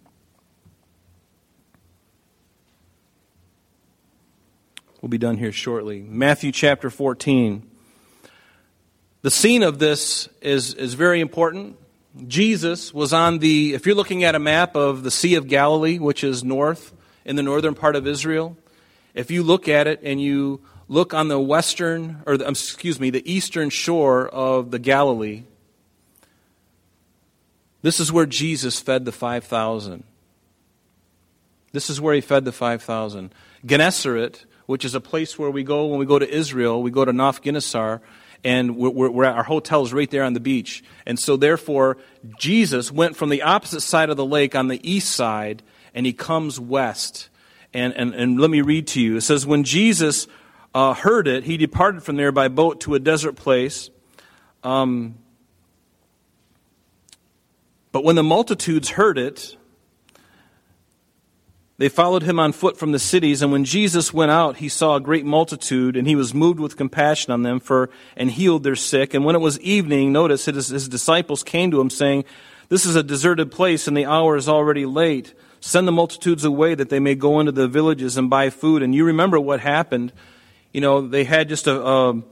We'll 5.02 5.10
be 5.10 5.18
done 5.18 5.38
here 5.38 5.52
shortly. 5.52 6.02
Matthew 6.02 6.52
chapter 6.52 6.92
14. 6.92 7.68
The 9.24 9.32
scene 9.32 9.64
of 9.64 9.80
this 9.80 10.30
is, 10.42 10.76
is 10.76 10.94
very 10.94 11.20
important. 11.20 11.78
Jesus 12.28 12.94
was 12.94 13.14
on 13.14 13.40
the, 13.40 13.74
if 13.74 13.86
you're 13.86 13.96
looking 13.96 14.24
at 14.24 14.36
a 14.36 14.40
map 14.40 14.76
of 14.76 15.04
the 15.04 15.12
Sea 15.12 15.36
of 15.36 15.48
Galilee, 15.48 15.98
which 15.98 16.24
is 16.24 16.44
north, 16.44 16.94
in 17.24 17.36
the 17.36 17.44
northern 17.44 17.74
part 17.74 17.96
of 17.96 18.06
Israel, 18.06 18.58
if 19.14 19.32
you 19.32 19.44
look 19.44 19.68
at 19.68 19.88
it 19.88 20.02
and 20.04 20.22
you 20.22 20.62
look 20.88 21.14
on 21.14 21.30
the 21.30 21.40
western, 21.40 22.22
or 22.26 22.38
the, 22.38 22.46
um, 22.46 22.52
excuse 22.52 23.00
me, 23.00 23.10
the 23.10 23.32
eastern 23.32 23.70
shore 23.70 24.28
of 24.28 24.72
the 24.72 24.80
Galilee, 24.80 25.44
this 27.82 28.00
is 28.00 28.12
where 28.12 28.26
Jesus 28.26 28.80
fed 28.80 29.06
the 29.06 29.12
5,000. 29.12 30.04
This 31.72 31.90
is 31.90 32.02
where 32.02 32.14
he 32.14 32.22
fed 32.22 32.44
the 32.44 32.52
5,000. 32.52 33.34
Gennesaret, 33.66 34.46
which 34.66 34.84
is 34.84 34.94
a 34.94 35.02
place 35.02 35.40
where 35.40 35.50
we 35.50 35.64
go 35.64 35.88
when 35.88 36.00
we 36.00 36.06
go 36.06 36.20
to 36.20 36.30
Israel, 36.30 36.84
we 36.84 36.92
go 36.92 37.06
to 37.06 37.12
Nof 37.12 37.42
Ginosar, 37.42 38.02
and 38.44 38.76
we're, 38.76 39.10
we're 39.10 39.24
at, 39.24 39.36
our 39.36 39.44
hotel 39.44 39.84
is 39.84 39.94
right 39.94 40.10
there 40.10 40.24
on 40.24 40.34
the 40.34 40.40
beach. 40.40 40.84
And 41.06 41.20
so, 41.20 41.38
therefore, 41.38 41.98
Jesus 42.40 42.92
went 42.92 43.16
from 43.16 43.30
the 43.30 43.44
opposite 43.44 43.82
side 43.82 44.10
of 44.10 44.18
the 44.18 44.26
lake 44.26 44.56
on 44.56 44.68
the 44.68 44.80
east 44.90 45.12
side, 45.12 45.62
and 45.94 46.06
he 46.06 46.14
comes 46.14 46.60
west. 46.60 47.30
And, 47.74 47.94
and, 47.94 48.14
and 48.14 48.40
let 48.40 48.50
me 48.50 48.62
read 48.62 48.88
to 48.88 49.02
you. 49.02 49.18
It 49.18 49.22
says, 49.22 49.46
When 49.46 49.64
Jesus 49.64 50.28
uh, 50.74 50.94
heard 50.94 51.28
it, 51.28 51.44
he 51.44 51.58
departed 51.58 52.04
from 52.04 52.16
there 52.16 52.32
by 52.32 52.48
boat 52.48 52.82
to 52.82 52.96
a 52.96 53.00
desert 53.00 53.36
place. 53.36 53.90
Um, 54.64 55.16
but 57.92 58.04
when 58.04 58.16
the 58.16 58.24
multitudes 58.24 58.90
heard 58.90 59.18
it, 59.18 59.56
they 61.82 61.90
followed 61.90 62.22
him 62.22 62.40
on 62.40 62.52
foot 62.52 62.78
from 62.78 62.92
the 62.92 63.00
cities, 63.00 63.42
and 63.42 63.52
when 63.52 63.66
Jesus 63.66 64.14
went 64.14 64.30
out, 64.30 64.58
he 64.58 64.70
saw 64.70 64.98
a 64.98 65.02
great 65.02 65.26
multitude, 65.26 65.98
and 65.98 66.08
he 66.08 66.16
was 66.16 66.32
moved 66.32 66.60
with 66.60 66.78
compassion 66.78 67.34
on 67.34 67.42
them 67.42 67.60
for 67.60 67.90
and 68.16 68.30
healed 68.30 68.62
their 68.62 68.76
sick. 68.76 69.16
And 69.16 69.26
when 69.26 69.34
it 69.36 69.42
was 69.42 69.60
evening, 69.62 70.12
notice 70.12 70.46
his, 70.46 70.68
his 70.68 70.88
disciples 70.88 71.42
came 71.42 71.72
to 71.72 71.82
him, 71.82 71.90
saying, 71.90 72.26
This 72.70 72.86
is 72.86 72.96
a 72.96 73.02
deserted 73.02 73.50
place, 73.50 73.88
and 73.88 73.98
the 73.98 74.06
hour 74.06 74.36
is 74.36 74.48
already 74.48 74.86
late. 74.86 75.34
Send 75.60 75.88
the 75.88 75.92
multitudes 75.92 76.46
away 76.46 76.76
that 76.76 76.90
they 76.90 77.00
may 77.00 77.16
go 77.16 77.40
into 77.40 77.52
the 77.52 77.68
villages 77.68 78.16
and 78.16 78.30
buy 78.30 78.52
food. 78.52 78.84
And 78.84 78.94
you 78.94 79.04
remember 79.06 79.40
what 79.40 79.60
happened. 79.60 80.14
You 80.74 80.82
know, 80.82 81.08
they 81.08 81.24
had 81.24 81.50
just 81.50 81.66
a, 81.66 81.84
a, 81.84 82.24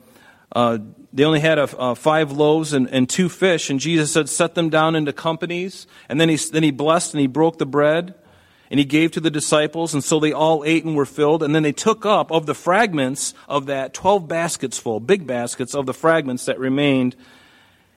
a 0.51 0.79
they 1.11 1.23
only 1.23 1.39
had 1.39 1.57
a, 1.57 1.63
a 1.75 1.95
five 1.95 2.31
loaves 2.31 2.73
and, 2.73 2.87
and 2.87 3.09
two 3.09 3.29
fish, 3.29 3.71
and 3.71 3.79
Jesus 3.79 4.11
said, 4.11 4.29
Set 4.29 4.53
them 4.53 4.69
down 4.69 4.95
into 4.95 5.11
companies. 5.11 5.87
And 6.07 6.21
then 6.21 6.29
he, 6.29 6.35
then 6.35 6.61
he 6.61 6.69
blessed 6.69 7.15
and 7.15 7.21
he 7.21 7.25
broke 7.25 7.57
the 7.57 7.65
bread 7.65 8.13
And 8.71 8.77
he 8.77 8.85
gave 8.85 9.11
to 9.11 9.19
the 9.19 9.31
disciples, 9.31 9.93
and 9.95 10.03
so 10.03 10.19
they 10.19 10.31
all 10.31 10.63
ate 10.63 10.85
and 10.85 10.95
were 10.95 11.05
filled. 11.05 11.41
And 11.41 11.55
then 11.55 11.63
they 11.63 11.71
took 11.71 12.05
up 12.05 12.31
of 12.31 12.45
the 12.45 12.53
fragments 12.53 13.33
of 13.47 13.65
that 13.65 13.93
12 13.95 14.27
baskets 14.27 14.77
full, 14.77 14.99
big 14.99 15.25
baskets 15.25 15.73
of 15.73 15.87
the 15.87 15.93
fragments 15.93 16.45
that 16.45 16.59
remained. 16.59 17.15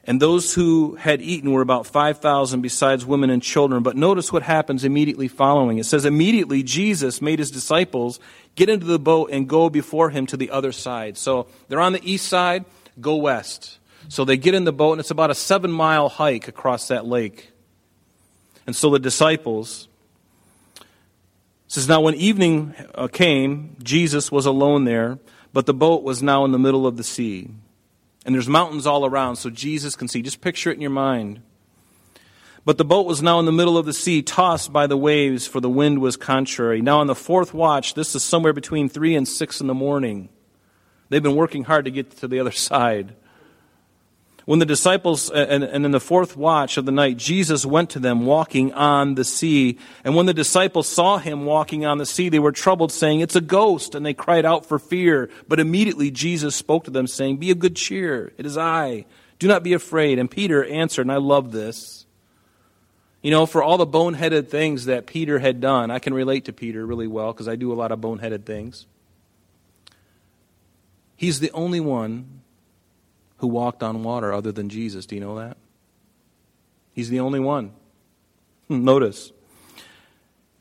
And 0.05 0.21
those 0.21 0.55
who 0.55 0.97
had 0.97 1.21
eaten 1.23 1.53
were 1.53 1.61
about 1.61 1.87
5,000 1.87 2.61
besides 2.61 3.07
women 3.07 3.31
and 3.31 3.43
children. 3.43 3.83
But 3.83 3.97
notice 3.97 4.33
what 4.33 4.43
happens 4.43 4.83
immediately 4.83 5.29
following. 5.29 5.79
It 5.79 5.85
says, 5.85 6.05
Immediately 6.05 6.63
Jesus 6.63 7.23
made 7.23 7.39
his 7.39 7.51
disciples 7.51 8.19
get 8.55 8.69
into 8.69 8.87
the 8.87 8.99
boat 8.99 9.31
and 9.31 9.49
go 9.49 9.71
before 9.71 10.11
him 10.11 10.27
to 10.27 10.37
the 10.37 10.51
other 10.51 10.73
side. 10.73 11.17
So 11.17 11.47
they're 11.69 11.81
on 11.81 11.93
the 11.93 12.11
east 12.11 12.27
side, 12.27 12.65
go 13.01 13.17
west. 13.17 13.79
So 14.09 14.25
they 14.25 14.37
get 14.37 14.55
in 14.55 14.65
the 14.65 14.73
boat, 14.73 14.93
and 14.93 15.01
it's 15.01 15.11
about 15.11 15.31
a 15.31 15.35
seven 15.35 15.71
mile 15.71 16.09
hike 16.09 16.49
across 16.49 16.89
that 16.89 17.07
lake. 17.07 17.53
And 18.67 18.75
so 18.75 18.91
the 18.91 18.99
disciples, 18.99 19.87
says, 21.73 21.89
Now 21.89 22.03
when 22.03 22.15
evening 22.15 22.75
uh, 22.95 23.09
came, 23.09 23.77
Jesus 23.83 24.31
was 24.31 24.45
alone 24.45 24.85
there, 24.85 25.19
but 25.55 25.65
the 25.65 25.73
boat 25.73 26.03
was 26.03 26.23
now 26.23 26.45
in 26.45 26.53
the 26.53 26.59
middle 26.59 26.87
of 26.87 26.99
the 26.99 27.05
sea. 27.05 27.49
And 28.27 28.35
there's 28.35 28.47
mountains 28.47 28.87
all 28.87 29.07
around, 29.07 29.37
so 29.37 29.49
Jesus 29.49 29.97
can 29.97 30.07
see. 30.07 30.21
Just 30.21 30.43
picture 30.43 30.71
it 30.71 30.75
in 30.75 30.83
your 30.83 30.91
mind. 30.91 31.41
But 32.67 32.77
the 32.77 32.85
boat 32.85 33.07
was 33.07 33.23
now 33.23 33.41
in 33.41 33.47
the 33.47 33.53
middle 33.53 33.79
of 33.79 33.87
the 33.87 33.95
sea, 33.95 34.21
tossed 34.21 34.71
by 34.71 34.87
the 34.87 34.99
waves, 34.99 35.47
for 35.47 35.61
the 35.61 35.71
wind 35.71 36.03
was 36.03 36.19
contrary. 36.19 36.83
Now, 36.83 37.01
on 37.01 37.07
the 37.07 37.15
fourth 37.15 37.55
watch, 37.55 37.95
this 37.95 38.15
is 38.15 38.23
somewhere 38.23 38.53
between 38.53 38.91
three 38.91 39.17
and 39.17 39.27
six 39.27 39.63
in 39.63 39.67
the 39.67 39.73
morning. 39.73 40.29
They've 41.09 41.23
been 41.23 41.37
working 41.37 41.65
hard 41.65 41.87
to 41.87 41.91
get 41.91 42.19
to 42.19 42.29
the 42.29 42.39
other 42.39 42.53
side. 42.53 43.15
When 44.45 44.59
the 44.59 44.67
disciples, 44.67 45.31
uh, 45.31 45.47
and, 45.49 45.63
and 45.63 45.85
in 45.85 45.93
the 45.93 46.01
fourth 46.01 46.37
watch 46.37 46.77
of 46.77 46.85
the 46.85 46.93
night, 46.93 47.17
Jesus 47.17 47.65
went 47.65 47.91
to 47.91 48.01
them 48.01 48.27
walking 48.27 48.73
on 48.73 49.15
the 49.15 49.25
sea. 49.25 49.79
And 50.03 50.17
when 50.17 50.27
the 50.27 50.35
disciples 50.35 50.89
saw 50.89 51.19
him 51.19 51.45
walking 51.45 51.87
on 51.87 51.99
the 51.99 52.07
sea, 52.07 52.29
they 52.29 52.41
were 52.41 52.53
troubled, 52.53 52.91
saying, 52.91 53.21
It's 53.21 53.37
a 53.37 53.41
ghost. 53.41 53.95
And 53.95 54.05
they 54.05 54.15
cried 54.15 54.45
out 54.45 54.67
for 54.67 54.79
fear. 54.81 55.31
But 55.47 55.61
immediately 55.61 56.11
Jesus 56.11 56.57
spoke 56.57 56.85
to 56.85 56.91
them, 56.91 57.07
saying, 57.07 57.37
Be 57.37 57.53
of 57.53 57.61
good 57.61 57.77
cheer. 57.77 58.33
It 58.37 58.45
is 58.45 58.59
I. 58.59 59.07
Do 59.39 59.49
not 59.49 59.63
be 59.63 59.73
afraid. 59.73 60.19
And 60.19 60.31
Peter 60.31 60.65
answered, 60.65 61.03
and 61.03 61.13
I 61.13 61.17
love 61.17 61.53
this. 61.53 62.07
You 63.23 63.31
know, 63.31 63.47
for 63.47 63.63
all 63.63 63.79
the 63.79 63.87
boneheaded 63.87 64.49
things 64.49 64.87
that 64.87 65.07
Peter 65.07 65.39
had 65.39 65.61
done, 65.61 65.91
I 65.91 66.01
can 66.01 66.13
relate 66.13 66.47
to 66.47 66.53
Peter 66.53 66.85
really 66.85 67.07
well 67.07 67.33
because 67.33 67.47
I 67.47 67.55
do 67.55 67.73
a 67.73 67.75
lot 67.75 67.93
of 67.93 68.01
boneheaded 68.01 68.45
things. 68.45 68.87
He's 71.17 71.39
the 71.39 71.53
only 71.53 71.79
one 71.79 72.42
who 73.43 73.49
walked 73.49 73.83
on 73.83 74.05
water 74.05 74.33
other 74.33 74.53
than 74.53 74.69
Jesus. 74.69 75.05
Do 75.05 75.17
you 75.17 75.21
know 75.21 75.37
that? 75.37 75.57
He's 76.95 77.11
the 77.11 77.19
only 77.19 77.41
one. 77.41 77.73
Hmm, 78.69 78.85
notice. 78.85 79.33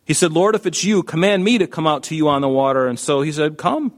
He 0.04 0.16
said, 0.16 0.32
Lord, 0.32 0.56
if 0.56 0.66
it's 0.66 0.84
you, 0.84 1.04
command 1.04 1.44
me 1.44 1.60
to 1.60 1.68
come 1.68 1.86
out 1.86 2.02
to 2.06 2.16
you 2.16 2.28
on 2.28 2.42
the 2.42 2.50
water. 2.50 2.88
And 2.88 3.00
so 3.00 3.22
he 3.22 3.32
said, 3.32 3.60
Come. 3.60 3.94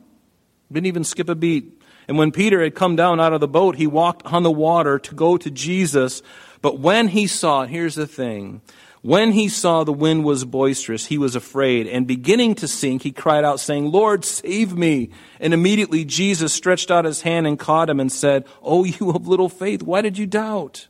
Didn't 0.69 0.87
even 0.87 1.05
skip 1.05 1.29
a 1.29 1.35
beat. 1.35 1.81
And 2.09 2.17
when 2.17 2.33
Peter 2.33 2.61
had 2.61 2.75
come 2.75 2.97
down 2.97 3.21
out 3.21 3.31
of 3.31 3.39
the 3.39 3.47
boat, 3.47 3.77
he 3.77 3.87
walked 3.87 4.25
on 4.25 4.43
the 4.43 4.51
water 4.51 4.99
to 4.99 5.15
go 5.15 5.37
to 5.37 5.49
Jesus. 5.49 6.21
But 6.61 6.77
when 6.79 7.07
he 7.07 7.25
saw, 7.25 7.65
here's 7.65 7.95
the 7.95 8.05
thing 8.05 8.59
when 9.03 9.33
he 9.33 9.49
saw 9.49 9.83
the 9.83 9.91
wind 9.91 10.23
was 10.23 10.45
boisterous, 10.45 11.07
he 11.07 11.17
was 11.17 11.35
afraid, 11.35 11.87
and 11.87 12.07
beginning 12.07 12.55
to 12.55 12.69
sink, 12.69 13.01
he 13.01 13.11
cried 13.11 13.43
out, 13.43 13.59
saying, 13.59 13.91
Lord, 13.91 14.23
save 14.23 14.77
me. 14.77 15.09
And 15.41 15.53
immediately 15.53 16.05
Jesus 16.05 16.53
stretched 16.53 16.89
out 16.89 17.03
his 17.03 17.21
hand 17.21 17.45
and 17.45 17.59
caught 17.59 17.89
him 17.89 17.99
and 17.99 18.09
said, 18.09 18.45
Oh, 18.61 18.83
you 18.85 19.09
of 19.09 19.27
little 19.27 19.49
faith, 19.49 19.83
why 19.83 20.01
did 20.01 20.17
you 20.17 20.25
doubt? 20.25 20.87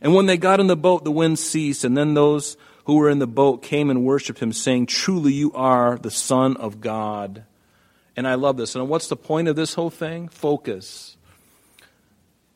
And 0.00 0.14
when 0.14 0.26
they 0.26 0.36
got 0.36 0.60
in 0.60 0.68
the 0.68 0.76
boat, 0.76 1.02
the 1.02 1.10
wind 1.10 1.40
ceased, 1.40 1.82
and 1.82 1.96
then 1.96 2.14
those 2.14 2.56
who 2.84 2.98
were 2.98 3.10
in 3.10 3.18
the 3.18 3.26
boat 3.26 3.62
came 3.62 3.90
and 3.90 4.04
worshipped 4.04 4.38
him, 4.38 4.52
saying, 4.52 4.86
Truly 4.86 5.32
you 5.32 5.52
are 5.54 5.98
the 5.98 6.12
Son 6.12 6.56
of 6.56 6.80
God. 6.80 7.42
And 8.16 8.28
I 8.28 8.34
love 8.34 8.56
this. 8.56 8.76
And 8.76 8.88
what's 8.88 9.08
the 9.08 9.16
point 9.16 9.48
of 9.48 9.56
this 9.56 9.74
whole 9.74 9.90
thing? 9.90 10.28
Focus. 10.28 11.13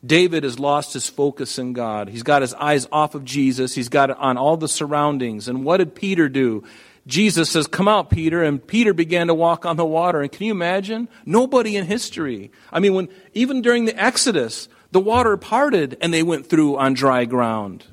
David 0.05 0.43
has 0.43 0.59
lost 0.59 0.93
his 0.93 1.09
focus 1.09 1.59
in 1.59 1.73
God. 1.73 2.09
He's 2.09 2.23
got 2.23 2.41
his 2.41 2.53
eyes 2.53 2.87
off 2.91 3.15
of 3.15 3.25
Jesus. 3.25 3.75
He's 3.75 3.89
got 3.89 4.09
it 4.09 4.17
on 4.17 4.37
all 4.37 4.55
the 4.55 4.69
surroundings. 4.69 5.47
And 5.47 5.65
what 5.65 5.77
did 5.77 5.93
Peter 5.93 6.29
do? 6.29 6.63
Jesus 7.05 7.49
says, 7.49 7.67
Come 7.67 7.87
out, 7.87 8.09
Peter. 8.09 8.41
And 8.41 8.65
Peter 8.65 8.93
began 8.93 9.27
to 9.27 9.33
walk 9.33 9.65
on 9.65 9.75
the 9.75 9.85
water. 9.85 10.21
And 10.21 10.31
can 10.31 10.45
you 10.45 10.51
imagine? 10.51 11.09
Nobody 11.25 11.75
in 11.75 11.85
history. 11.85 12.51
I 12.71 12.79
mean, 12.79 12.93
when, 12.93 13.09
even 13.33 13.61
during 13.61 13.85
the 13.85 14.01
Exodus, 14.01 14.69
the 14.91 14.99
water 15.01 15.35
parted 15.35 15.97
and 15.99 16.13
they 16.13 16.23
went 16.23 16.47
through 16.47 16.77
on 16.77 16.93
dry 16.93 17.25
ground. 17.25 17.85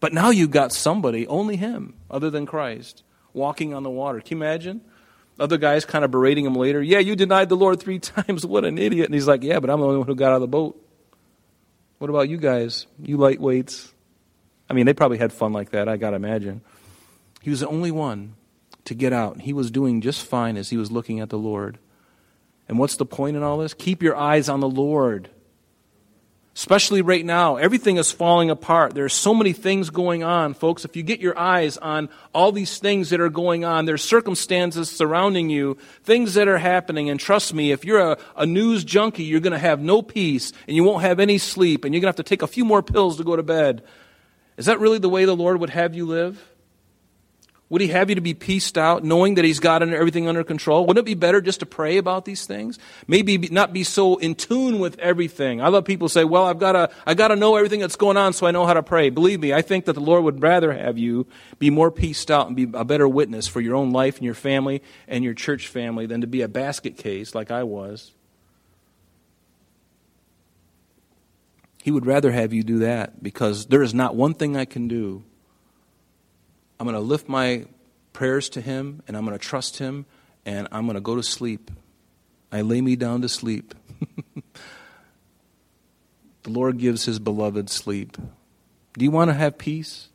But 0.00 0.12
now 0.12 0.28
you've 0.30 0.50
got 0.50 0.72
somebody, 0.72 1.26
only 1.28 1.56
him, 1.56 1.94
other 2.10 2.28
than 2.28 2.44
Christ, 2.44 3.02
walking 3.32 3.72
on 3.72 3.84
the 3.84 3.90
water. 3.90 4.20
Can 4.20 4.36
you 4.36 4.44
imagine? 4.44 4.82
Other 5.38 5.56
guys 5.56 5.84
kind 5.84 6.04
of 6.04 6.10
berating 6.10 6.44
him 6.44 6.54
later. 6.54 6.82
Yeah, 6.82 6.98
you 6.98 7.16
denied 7.16 7.48
the 7.48 7.56
Lord 7.56 7.80
three 7.80 7.98
times. 8.00 8.44
What 8.44 8.66
an 8.66 8.76
idiot. 8.76 9.06
And 9.06 9.14
he's 9.14 9.26
like, 9.26 9.42
Yeah, 9.42 9.60
but 9.60 9.70
I'm 9.70 9.80
the 9.80 9.86
only 9.86 9.98
one 9.98 10.06
who 10.06 10.14
got 10.14 10.32
out 10.32 10.36
of 10.36 10.40
the 10.42 10.48
boat. 10.48 10.83
What 12.04 12.10
about 12.10 12.28
you 12.28 12.36
guys? 12.36 12.86
You 13.02 13.16
lightweights? 13.16 13.90
I 14.68 14.74
mean, 14.74 14.84
they 14.84 14.92
probably 14.92 15.16
had 15.16 15.32
fun 15.32 15.54
like 15.54 15.70
that, 15.70 15.88
I 15.88 15.96
got 15.96 16.10
to 16.10 16.16
imagine. 16.16 16.60
He 17.40 17.48
was 17.48 17.60
the 17.60 17.68
only 17.68 17.90
one 17.90 18.34
to 18.84 18.94
get 18.94 19.14
out. 19.14 19.40
He 19.40 19.54
was 19.54 19.70
doing 19.70 20.02
just 20.02 20.26
fine 20.26 20.58
as 20.58 20.68
he 20.68 20.76
was 20.76 20.92
looking 20.92 21.20
at 21.20 21.30
the 21.30 21.38
Lord. 21.38 21.78
And 22.68 22.78
what's 22.78 22.96
the 22.96 23.06
point 23.06 23.38
in 23.38 23.42
all 23.42 23.56
this? 23.56 23.72
Keep 23.72 24.02
your 24.02 24.14
eyes 24.14 24.50
on 24.50 24.60
the 24.60 24.68
Lord. 24.68 25.30
Especially 26.56 27.02
right 27.02 27.24
now, 27.24 27.56
everything 27.56 27.96
is 27.96 28.12
falling 28.12 28.48
apart. 28.48 28.94
There 28.94 29.04
are 29.04 29.08
so 29.08 29.34
many 29.34 29.52
things 29.52 29.90
going 29.90 30.22
on, 30.22 30.54
folks. 30.54 30.84
If 30.84 30.94
you 30.94 31.02
get 31.02 31.18
your 31.18 31.36
eyes 31.36 31.76
on 31.78 32.08
all 32.32 32.52
these 32.52 32.78
things 32.78 33.10
that 33.10 33.20
are 33.20 33.28
going 33.28 33.64
on, 33.64 33.86
there's 33.86 34.04
circumstances 34.04 34.88
surrounding 34.88 35.50
you, 35.50 35.76
things 36.04 36.34
that 36.34 36.46
are 36.46 36.58
happening, 36.58 37.10
and 37.10 37.18
trust 37.18 37.54
me, 37.54 37.72
if 37.72 37.84
you're 37.84 38.12
a, 38.12 38.18
a 38.36 38.46
news 38.46 38.84
junkie, 38.84 39.24
you're 39.24 39.40
going 39.40 39.52
to 39.52 39.58
have 39.58 39.80
no 39.80 40.00
peace, 40.00 40.52
and 40.68 40.76
you 40.76 40.84
won't 40.84 41.02
have 41.02 41.18
any 41.18 41.38
sleep, 41.38 41.84
and 41.84 41.92
you're 41.92 42.00
going 42.00 42.12
to 42.12 42.16
have 42.16 42.24
to 42.24 42.28
take 42.28 42.42
a 42.42 42.46
few 42.46 42.64
more 42.64 42.84
pills 42.84 43.16
to 43.16 43.24
go 43.24 43.34
to 43.34 43.42
bed. 43.42 43.82
Is 44.56 44.66
that 44.66 44.78
really 44.78 44.98
the 44.98 45.08
way 45.08 45.24
the 45.24 45.34
Lord 45.34 45.58
would 45.58 45.70
have 45.70 45.96
you 45.96 46.06
live? 46.06 46.53
Would 47.70 47.80
he 47.80 47.88
have 47.88 48.10
you 48.10 48.14
to 48.14 48.20
be 48.20 48.34
pieced 48.34 48.76
out, 48.76 49.04
knowing 49.04 49.36
that 49.36 49.44
he's 49.44 49.58
got 49.58 49.82
everything 49.82 50.28
under 50.28 50.44
control? 50.44 50.86
Wouldn't 50.86 51.02
it 51.02 51.06
be 51.06 51.14
better 51.14 51.40
just 51.40 51.60
to 51.60 51.66
pray 51.66 51.96
about 51.96 52.26
these 52.26 52.44
things? 52.44 52.78
Maybe 53.08 53.38
not 53.38 53.72
be 53.72 53.84
so 53.84 54.16
in 54.16 54.34
tune 54.34 54.78
with 54.78 54.98
everything. 54.98 55.62
I 55.62 55.68
love 55.68 55.86
people 55.86 56.10
say, 56.10 56.24
well, 56.24 56.44
I've 56.44 56.58
got 56.58 56.72
to, 56.72 56.90
I 57.06 57.14
got 57.14 57.28
to 57.28 57.36
know 57.36 57.56
everything 57.56 57.80
that's 57.80 57.96
going 57.96 58.18
on 58.18 58.34
so 58.34 58.46
I 58.46 58.50
know 58.50 58.66
how 58.66 58.74
to 58.74 58.82
pray. 58.82 59.08
Believe 59.08 59.40
me, 59.40 59.54
I 59.54 59.62
think 59.62 59.86
that 59.86 59.94
the 59.94 60.00
Lord 60.00 60.24
would 60.24 60.42
rather 60.42 60.72
have 60.74 60.98
you 60.98 61.26
be 61.58 61.70
more 61.70 61.90
pieced 61.90 62.30
out 62.30 62.48
and 62.48 62.54
be 62.54 62.68
a 62.74 62.84
better 62.84 63.08
witness 63.08 63.48
for 63.48 63.62
your 63.62 63.76
own 63.76 63.92
life 63.92 64.16
and 64.16 64.26
your 64.26 64.34
family 64.34 64.82
and 65.08 65.24
your 65.24 65.34
church 65.34 65.66
family 65.66 66.04
than 66.04 66.20
to 66.20 66.26
be 66.26 66.42
a 66.42 66.48
basket 66.48 66.98
case 66.98 67.34
like 67.34 67.50
I 67.50 67.62
was. 67.62 68.12
He 71.82 71.90
would 71.90 72.04
rather 72.04 72.30
have 72.30 72.52
you 72.52 72.62
do 72.62 72.78
that 72.80 73.22
because 73.22 73.66
there 73.66 73.82
is 73.82 73.94
not 73.94 74.14
one 74.14 74.34
thing 74.34 74.54
I 74.54 74.66
can 74.66 74.86
do 74.86 75.24
I'm 76.78 76.86
going 76.86 76.94
to 76.94 77.00
lift 77.00 77.28
my 77.28 77.66
prayers 78.12 78.48
to 78.50 78.60
Him 78.60 79.02
and 79.06 79.16
I'm 79.16 79.24
going 79.24 79.38
to 79.38 79.44
trust 79.44 79.78
Him 79.78 80.06
and 80.44 80.68
I'm 80.72 80.86
going 80.86 80.94
to 80.94 81.00
go 81.00 81.16
to 81.16 81.22
sleep. 81.22 81.70
I 82.52 82.62
lay 82.62 82.80
me 82.80 82.96
down 82.96 83.22
to 83.22 83.28
sleep. 83.28 83.74
the 86.42 86.50
Lord 86.50 86.78
gives 86.78 87.04
His 87.04 87.18
beloved 87.18 87.70
sleep. 87.70 88.16
Do 88.96 89.04
you 89.04 89.10
want 89.10 89.30
to 89.30 89.34
have 89.34 89.58
peace? 89.58 90.08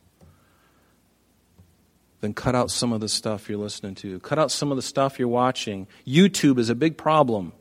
Then 2.20 2.34
cut 2.34 2.54
out 2.54 2.70
some 2.70 2.92
of 2.92 3.00
the 3.00 3.08
stuff 3.08 3.48
you're 3.48 3.58
listening 3.58 3.94
to. 3.96 4.20
Cut 4.20 4.38
out 4.38 4.50
some 4.50 4.70
of 4.70 4.76
the 4.76 4.82
stuff 4.82 5.18
you're 5.18 5.28
watching. 5.28 5.86
YouTube 6.06 6.58
is 6.58 6.68
a 6.68 6.74
big 6.74 6.96
problem. 6.96 7.52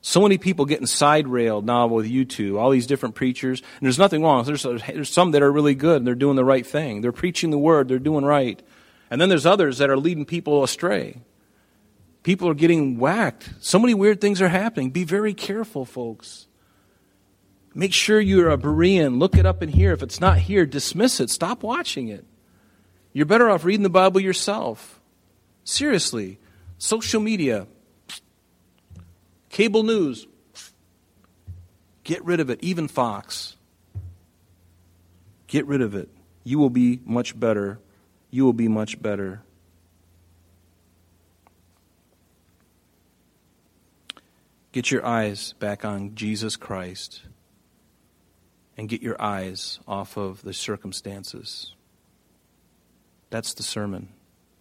So 0.00 0.22
many 0.22 0.38
people 0.38 0.64
getting 0.64 0.86
side 0.86 1.26
railed 1.26 1.66
now 1.66 1.86
with 1.86 2.06
YouTube, 2.06 2.58
all 2.58 2.70
these 2.70 2.86
different 2.86 3.14
preachers. 3.14 3.60
And 3.60 3.86
there's 3.86 3.98
nothing 3.98 4.22
wrong. 4.22 4.44
There's, 4.44 4.62
there's 4.62 5.10
some 5.10 5.32
that 5.32 5.42
are 5.42 5.50
really 5.50 5.74
good 5.74 5.98
and 5.98 6.06
they're 6.06 6.14
doing 6.14 6.36
the 6.36 6.44
right 6.44 6.66
thing. 6.66 7.00
They're 7.00 7.12
preaching 7.12 7.50
the 7.50 7.58
word, 7.58 7.88
they're 7.88 7.98
doing 7.98 8.24
right. 8.24 8.62
And 9.10 9.20
then 9.20 9.28
there's 9.28 9.46
others 9.46 9.78
that 9.78 9.90
are 9.90 9.96
leading 9.96 10.24
people 10.24 10.62
astray. 10.62 11.20
People 12.22 12.48
are 12.48 12.54
getting 12.54 12.98
whacked. 12.98 13.50
So 13.60 13.78
many 13.78 13.94
weird 13.94 14.20
things 14.20 14.42
are 14.42 14.48
happening. 14.48 14.90
Be 14.90 15.04
very 15.04 15.34
careful, 15.34 15.84
folks. 15.84 16.46
Make 17.74 17.94
sure 17.94 18.20
you're 18.20 18.50
a 18.50 18.58
Berean. 18.58 19.18
Look 19.18 19.36
it 19.36 19.46
up 19.46 19.62
in 19.62 19.68
here. 19.68 19.92
If 19.92 20.02
it's 20.02 20.20
not 20.20 20.38
here, 20.38 20.66
dismiss 20.66 21.20
it. 21.20 21.30
Stop 21.30 21.62
watching 21.62 22.08
it. 22.08 22.24
You're 23.12 23.26
better 23.26 23.48
off 23.48 23.64
reading 23.64 23.82
the 23.82 23.88
Bible 23.88 24.20
yourself. 24.20 25.00
Seriously. 25.64 26.38
Social 26.76 27.20
media, 27.20 27.66
Cable 29.50 29.82
news, 29.82 30.26
get 32.04 32.24
rid 32.24 32.40
of 32.40 32.50
it. 32.50 32.62
Even 32.62 32.88
Fox, 32.88 33.56
get 35.46 35.66
rid 35.66 35.80
of 35.80 35.94
it. 35.94 36.08
You 36.44 36.58
will 36.58 36.70
be 36.70 37.00
much 37.04 37.38
better. 37.38 37.78
You 38.30 38.44
will 38.44 38.52
be 38.52 38.68
much 38.68 39.00
better. 39.00 39.42
Get 44.72 44.90
your 44.90 45.04
eyes 45.04 45.54
back 45.54 45.84
on 45.84 46.14
Jesus 46.14 46.56
Christ 46.56 47.22
and 48.76 48.88
get 48.88 49.02
your 49.02 49.20
eyes 49.20 49.80
off 49.88 50.16
of 50.16 50.42
the 50.42 50.52
circumstances. 50.52 51.74
That's 53.30 53.54
the 53.54 53.62
sermon. 53.62 54.10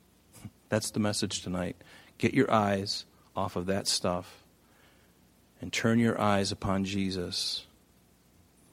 That's 0.70 0.92
the 0.92 1.00
message 1.00 1.42
tonight. 1.42 1.76
Get 2.18 2.34
your 2.34 2.52
eyes 2.52 3.06
off 3.36 3.58
of 3.58 3.68
that 3.68 3.88
stuff 3.88 4.44
and 5.62 5.74
turn 5.74 6.00
your 6.00 6.20
eyes 6.20 6.52
upon 6.52 6.86
Jesus. 6.86 7.66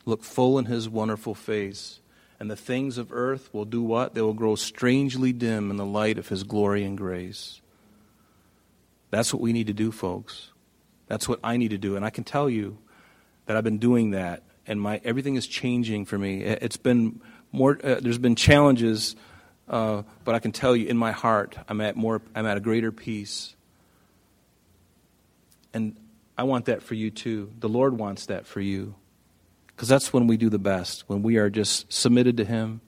Look 0.04 0.22
full 0.22 0.58
in 0.58 0.66
his 0.66 0.88
wonderful 0.88 1.34
face, 1.34 2.00
and 2.38 2.50
the 2.50 2.56
things 2.56 2.98
of 2.98 3.12
earth 3.12 3.48
will 3.52 3.64
do 3.64 3.82
what? 3.82 4.14
They 4.14 4.20
will 4.20 4.34
grow 4.34 4.54
strangely 4.54 5.32
dim 5.32 5.70
in 5.70 5.76
the 5.76 5.86
light 5.86 6.18
of 6.18 6.28
his 6.28 6.42
glory 6.42 6.84
and 6.84 6.98
grace. 6.98 7.60
That's 9.10 9.32
what 9.32 9.40
we 9.40 9.52
need 9.52 9.68
to 9.68 9.72
do, 9.72 9.92
folks. 9.92 10.50
That's 11.06 11.28
what 11.28 11.38
I 11.42 11.56
need 11.56 11.70
to 11.70 11.78
do. 11.78 11.96
And 11.96 12.04
I 12.04 12.10
can 12.10 12.24
tell 12.24 12.50
you 12.50 12.78
that 13.46 13.56
I've 13.56 13.64
been 13.64 13.78
doing 13.78 14.10
that, 14.10 14.42
and 14.66 14.80
my, 14.80 15.00
everything 15.04 15.36
is 15.36 15.46
changing 15.46 16.04
for 16.04 16.18
me. 16.18 16.42
It's 16.42 16.76
been 16.76 17.20
more, 17.52 17.78
uh, 17.84 18.00
there's 18.00 18.18
been 18.18 18.34
challenges, 18.34 19.16
uh, 19.68 20.02
but 20.24 20.34
I 20.34 20.38
can 20.38 20.52
tell 20.52 20.74
you 20.74 20.86
in 20.86 20.96
my 20.96 21.12
heart, 21.12 21.56
I'm 21.68 21.80
at, 21.80 21.96
more, 21.96 22.20
I'm 22.34 22.46
at 22.46 22.56
a 22.56 22.60
greater 22.60 22.90
peace. 22.90 23.54
And 25.72 25.96
I 26.36 26.42
want 26.42 26.66
that 26.66 26.82
for 26.82 26.94
you 26.94 27.10
too. 27.10 27.52
The 27.58 27.68
Lord 27.68 27.98
wants 27.98 28.26
that 28.26 28.46
for 28.46 28.60
you. 28.60 28.94
Because 29.68 29.88
that's 29.88 30.12
when 30.12 30.26
we 30.26 30.36
do 30.36 30.50
the 30.50 30.58
best, 30.58 31.04
when 31.08 31.22
we 31.22 31.36
are 31.36 31.50
just 31.50 31.92
submitted 31.92 32.36
to 32.36 32.44
Him 32.44 32.80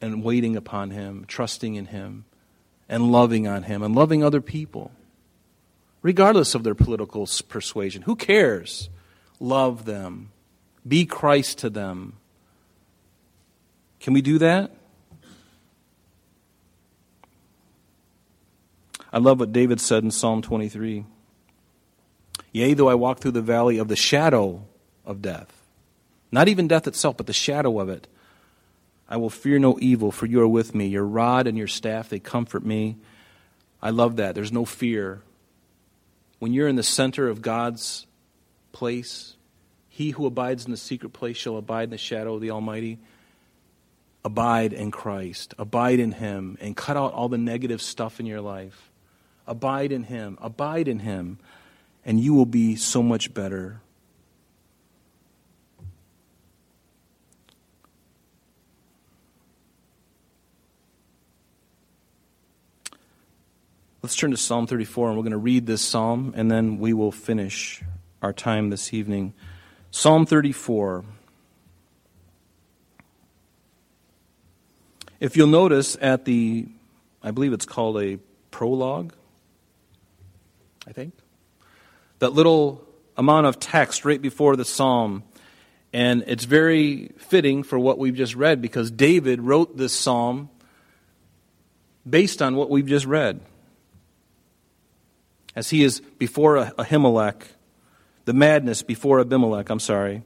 and 0.00 0.22
waiting 0.22 0.56
upon 0.56 0.90
Him, 0.90 1.24
trusting 1.26 1.74
in 1.74 1.86
Him, 1.86 2.26
and 2.88 3.10
loving 3.10 3.48
on 3.48 3.64
Him, 3.64 3.82
and 3.82 3.94
loving 3.94 4.22
other 4.22 4.40
people, 4.40 4.92
regardless 6.00 6.54
of 6.54 6.62
their 6.62 6.76
political 6.76 7.28
persuasion. 7.48 8.02
Who 8.02 8.14
cares? 8.14 8.88
Love 9.40 9.84
them, 9.84 10.30
be 10.86 11.06
Christ 11.06 11.58
to 11.58 11.70
them. 11.70 12.14
Can 13.98 14.12
we 14.12 14.22
do 14.22 14.38
that? 14.38 14.70
I 19.12 19.18
love 19.18 19.40
what 19.40 19.52
David 19.52 19.80
said 19.80 20.04
in 20.04 20.12
Psalm 20.12 20.42
23. 20.42 21.04
Yea, 22.56 22.72
though 22.72 22.88
I 22.88 22.94
walk 22.94 23.18
through 23.18 23.32
the 23.32 23.42
valley 23.42 23.76
of 23.76 23.88
the 23.88 23.96
shadow 23.96 24.64
of 25.04 25.20
death, 25.20 25.52
not 26.32 26.48
even 26.48 26.66
death 26.66 26.86
itself, 26.86 27.18
but 27.18 27.26
the 27.26 27.34
shadow 27.34 27.78
of 27.80 27.90
it, 27.90 28.06
I 29.10 29.18
will 29.18 29.28
fear 29.28 29.58
no 29.58 29.76
evil, 29.78 30.10
for 30.10 30.24
you 30.24 30.40
are 30.40 30.48
with 30.48 30.74
me. 30.74 30.86
Your 30.86 31.04
rod 31.04 31.46
and 31.46 31.58
your 31.58 31.66
staff, 31.66 32.08
they 32.08 32.18
comfort 32.18 32.64
me. 32.64 32.96
I 33.82 33.90
love 33.90 34.16
that. 34.16 34.34
There's 34.34 34.52
no 34.52 34.64
fear. 34.64 35.20
When 36.38 36.54
you're 36.54 36.66
in 36.66 36.76
the 36.76 36.82
center 36.82 37.28
of 37.28 37.42
God's 37.42 38.06
place, 38.72 39.36
he 39.90 40.12
who 40.12 40.24
abides 40.24 40.64
in 40.64 40.70
the 40.70 40.78
secret 40.78 41.12
place 41.12 41.36
shall 41.36 41.58
abide 41.58 41.84
in 41.84 41.90
the 41.90 41.98
shadow 41.98 42.36
of 42.36 42.40
the 42.40 42.52
Almighty. 42.52 42.98
Abide 44.24 44.72
in 44.72 44.90
Christ. 44.90 45.52
Abide 45.58 46.00
in 46.00 46.12
Him 46.12 46.56
and 46.62 46.74
cut 46.74 46.96
out 46.96 47.12
all 47.12 47.28
the 47.28 47.36
negative 47.36 47.82
stuff 47.82 48.18
in 48.18 48.24
your 48.24 48.40
life. 48.40 48.90
Abide 49.46 49.92
in 49.92 50.04
Him. 50.04 50.38
Abide 50.40 50.88
in 50.88 51.00
Him 51.00 51.38
and 52.06 52.20
you 52.20 52.32
will 52.32 52.46
be 52.46 52.76
so 52.76 53.02
much 53.02 53.34
better. 53.34 53.80
Let's 64.02 64.14
turn 64.14 64.30
to 64.30 64.36
Psalm 64.36 64.68
34, 64.68 65.08
and 65.08 65.16
we're 65.16 65.24
going 65.24 65.32
to 65.32 65.36
read 65.36 65.66
this 65.66 65.82
psalm, 65.82 66.32
and 66.36 66.48
then 66.48 66.78
we 66.78 66.92
will 66.92 67.10
finish 67.10 67.82
our 68.22 68.32
time 68.32 68.70
this 68.70 68.94
evening. 68.94 69.34
Psalm 69.90 70.26
34. 70.26 71.04
If 75.18 75.36
you'll 75.36 75.48
notice 75.48 75.96
at 76.00 76.24
the, 76.24 76.68
I 77.20 77.32
believe 77.32 77.52
it's 77.52 77.66
called 77.66 78.00
a 78.00 78.20
prologue, 78.52 79.12
I 80.86 80.92
think 80.92 81.12
that 82.18 82.32
little 82.32 82.84
amount 83.16 83.46
of 83.46 83.58
text 83.58 84.04
right 84.04 84.20
before 84.20 84.56
the 84.56 84.64
psalm. 84.64 85.22
And 85.92 86.24
it's 86.26 86.44
very 86.44 87.12
fitting 87.16 87.62
for 87.62 87.78
what 87.78 87.98
we've 87.98 88.14
just 88.14 88.34
read 88.34 88.60
because 88.60 88.90
David 88.90 89.40
wrote 89.40 89.76
this 89.76 89.92
psalm 89.92 90.50
based 92.08 92.42
on 92.42 92.56
what 92.56 92.70
we've 92.70 92.86
just 92.86 93.06
read. 93.06 93.40
As 95.54 95.70
he 95.70 95.82
is 95.82 96.00
before 96.18 96.56
Ahimelech, 96.78 97.42
the 98.26 98.34
madness 98.34 98.82
before 98.82 99.20
Abimelech, 99.20 99.70
I'm 99.70 99.80
sorry, 99.80 100.22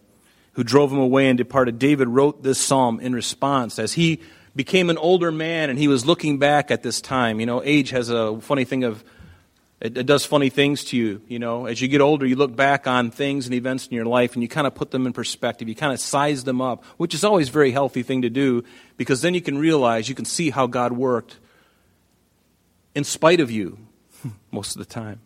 who 0.55 0.65
drove 0.65 0.91
him 0.91 0.99
away 0.99 1.29
and 1.29 1.39
departed, 1.39 1.79
David 1.79 2.09
wrote 2.09 2.43
this 2.43 2.59
psalm 2.59 2.99
in 2.99 3.15
response 3.15 3.79
as 3.79 3.93
he 3.93 4.21
became 4.57 4.91
an 4.91 4.99
older 4.99 5.31
man 5.31 5.71
and 5.71 5.79
he 5.79 5.87
was 5.87 6.05
looking 6.05 6.39
back 6.39 6.73
at 6.73 6.83
this 6.83 7.01
time. 7.01 7.39
You 7.39 7.47
know, 7.47 7.63
age 7.63 7.91
has 7.91 8.11
a 8.11 8.41
funny 8.41 8.65
thing 8.65 8.83
of 8.83 9.05
it, 9.81 9.97
it, 9.97 10.07
does 10.07 10.27
funny 10.27 10.51
things 10.51 10.85
to 10.85 10.97
you. 10.97 11.23
You 11.27 11.39
know, 11.39 11.67
as 11.67 11.81
you 11.81 11.89
get 11.89 12.03
older, 12.03 12.27
you 12.27 12.37
look 12.37 12.55
back 12.55 12.87
on 12.87 13.11
things 13.11 13.47
and 13.47 13.55
events 13.55 13.87
in 13.87 13.95
your 13.95 14.05
life 14.05 14.35
and 14.35 14.43
you 14.43 14.49
kind 14.49 14.67
of 14.67 14.75
put 14.75 14.91
them 14.91 15.07
in 15.07 15.13
perspective. 15.13 15.69
You 15.69 15.75
kind 15.75 15.93
of 15.93 16.01
size 16.01 16.45
them 16.45 16.61
up, 16.61 16.85
which 16.99 17.15
is 17.15 17.25
always 17.25 17.49
a 17.49 17.53
very 17.53 17.71
healthy 17.71 18.03
thing 18.03 18.23
to 18.23 18.31
do 18.31 18.63
because 18.99 19.23
then 19.23 19.33
you 19.33 19.41
can 19.41 19.57
realize, 19.57 20.09
you 20.09 20.15
can 20.15 20.27
see 20.27 20.51
how 20.51 20.67
God 20.67 20.93
worked 20.93 21.39
in 22.95 23.05
spite 23.05 23.41
of 23.41 23.51
you 23.51 23.79
most 24.51 24.77
of 24.77 24.79
the 24.81 24.85
time. 24.85 25.21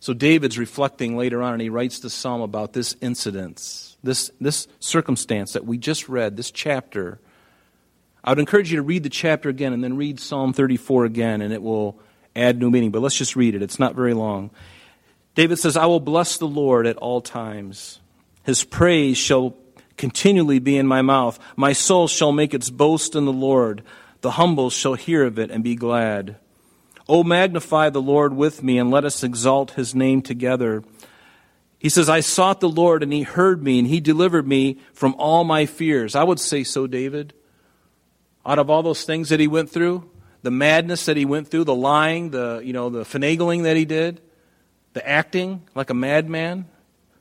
So 0.00 0.12
David's 0.12 0.58
reflecting 0.58 1.16
later 1.16 1.42
on 1.42 1.54
and 1.54 1.62
he 1.62 1.70
writes 1.70 2.00
the 2.00 2.10
psalm 2.10 2.42
about 2.42 2.74
this 2.74 2.96
incident, 3.00 3.96
this, 4.02 4.30
this 4.40 4.66
circumstance 4.80 5.54
that 5.54 5.64
we 5.64 5.78
just 5.78 6.08
read, 6.08 6.36
this 6.36 6.50
chapter. 6.50 7.20
I 8.22 8.32
would 8.32 8.40
encourage 8.40 8.70
you 8.70 8.76
to 8.76 8.82
read 8.82 9.04
the 9.04 9.08
chapter 9.08 9.48
again 9.48 9.72
and 9.72 9.82
then 9.82 9.96
read 9.96 10.20
Psalm 10.20 10.52
34 10.52 11.04
again, 11.04 11.40
and 11.40 11.52
it 11.52 11.62
will 11.62 11.98
add 12.34 12.58
new 12.58 12.70
meaning. 12.70 12.90
But 12.90 13.02
let's 13.02 13.16
just 13.16 13.36
read 13.36 13.54
it, 13.54 13.62
it's 13.62 13.78
not 13.78 13.94
very 13.94 14.14
long. 14.14 14.50
David 15.34 15.58
says, 15.58 15.76
I 15.76 15.86
will 15.86 16.00
bless 16.00 16.36
the 16.36 16.46
Lord 16.46 16.86
at 16.86 16.96
all 16.98 17.20
times. 17.20 18.00
His 18.42 18.64
praise 18.64 19.16
shall 19.16 19.56
continually 19.96 20.58
be 20.58 20.76
in 20.76 20.86
my 20.86 21.00
mouth. 21.00 21.38
My 21.56 21.72
soul 21.72 22.08
shall 22.08 22.32
make 22.32 22.52
its 22.52 22.70
boast 22.70 23.14
in 23.14 23.24
the 23.24 23.32
Lord. 23.32 23.82
The 24.20 24.32
humble 24.32 24.68
shall 24.68 24.94
hear 24.94 25.24
of 25.24 25.38
it 25.38 25.50
and 25.50 25.64
be 25.64 25.74
glad. 25.74 26.36
O 27.08 27.24
magnify 27.24 27.90
the 27.90 28.02
Lord 28.02 28.34
with 28.34 28.62
me, 28.62 28.78
and 28.78 28.90
let 28.90 29.04
us 29.04 29.24
exalt 29.24 29.72
his 29.72 29.94
name 29.94 30.22
together. 30.22 30.84
He 31.78 31.88
says, 31.88 32.08
I 32.08 32.20
sought 32.20 32.60
the 32.60 32.68
Lord, 32.68 33.02
and 33.02 33.12
he 33.12 33.22
heard 33.22 33.62
me, 33.62 33.80
and 33.80 33.88
he 33.88 34.00
delivered 34.00 34.46
me 34.46 34.78
from 34.92 35.14
all 35.18 35.42
my 35.42 35.66
fears. 35.66 36.14
I 36.14 36.22
would 36.22 36.38
say 36.38 36.62
so, 36.62 36.86
David. 36.86 37.34
Out 38.46 38.58
of 38.58 38.70
all 38.70 38.82
those 38.82 39.04
things 39.04 39.30
that 39.30 39.40
he 39.40 39.48
went 39.48 39.70
through, 39.70 40.08
the 40.42 40.50
madness 40.50 41.06
that 41.06 41.16
he 41.16 41.24
went 41.24 41.48
through, 41.48 41.64
the 41.64 41.74
lying, 41.74 42.30
the, 42.30 42.60
you 42.64 42.72
know, 42.72 42.90
the 42.90 43.04
finagling 43.04 43.62
that 43.64 43.76
he 43.76 43.84
did, 43.84 44.20
the 44.92 45.08
acting 45.08 45.62
like 45.74 45.90
a 45.90 45.94
madman. 45.94 46.66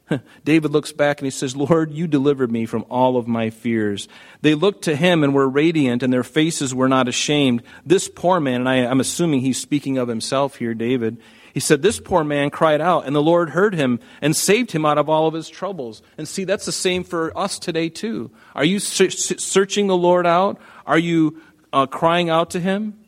David 0.43 0.71
looks 0.71 0.91
back 0.91 1.19
and 1.19 1.25
he 1.25 1.31
says, 1.31 1.55
Lord, 1.55 1.91
you 1.91 2.07
delivered 2.07 2.51
me 2.51 2.65
from 2.65 2.85
all 2.89 3.17
of 3.17 3.27
my 3.27 3.49
fears. 3.49 4.07
They 4.41 4.55
looked 4.55 4.83
to 4.83 4.95
him 4.95 5.23
and 5.23 5.33
were 5.33 5.47
radiant, 5.47 6.03
and 6.03 6.11
their 6.11 6.23
faces 6.23 6.75
were 6.75 6.89
not 6.89 7.07
ashamed. 7.07 7.63
This 7.85 8.09
poor 8.09 8.39
man, 8.39 8.61
and 8.61 8.69
I, 8.69 8.85
I'm 8.85 8.99
assuming 8.99 9.41
he's 9.41 9.61
speaking 9.61 9.97
of 9.97 10.07
himself 10.07 10.55
here, 10.55 10.73
David, 10.73 11.17
he 11.53 11.59
said, 11.59 11.81
This 11.81 11.99
poor 11.99 12.23
man 12.23 12.49
cried 12.49 12.81
out, 12.81 13.05
and 13.05 13.15
the 13.15 13.21
Lord 13.21 13.51
heard 13.51 13.75
him 13.75 13.99
and 14.21 14.35
saved 14.35 14.71
him 14.71 14.85
out 14.85 14.97
of 14.97 15.09
all 15.09 15.27
of 15.27 15.33
his 15.33 15.49
troubles. 15.49 16.01
And 16.17 16.27
see, 16.27 16.43
that's 16.43 16.65
the 16.65 16.71
same 16.71 17.03
for 17.03 17.37
us 17.37 17.59
today, 17.59 17.89
too. 17.89 18.31
Are 18.55 18.65
you 18.65 18.79
searching 18.79 19.87
the 19.87 19.97
Lord 19.97 20.25
out? 20.25 20.59
Are 20.85 20.99
you 20.99 21.41
uh, 21.71 21.85
crying 21.85 22.29
out 22.29 22.51
to 22.51 22.59
him? 22.59 23.00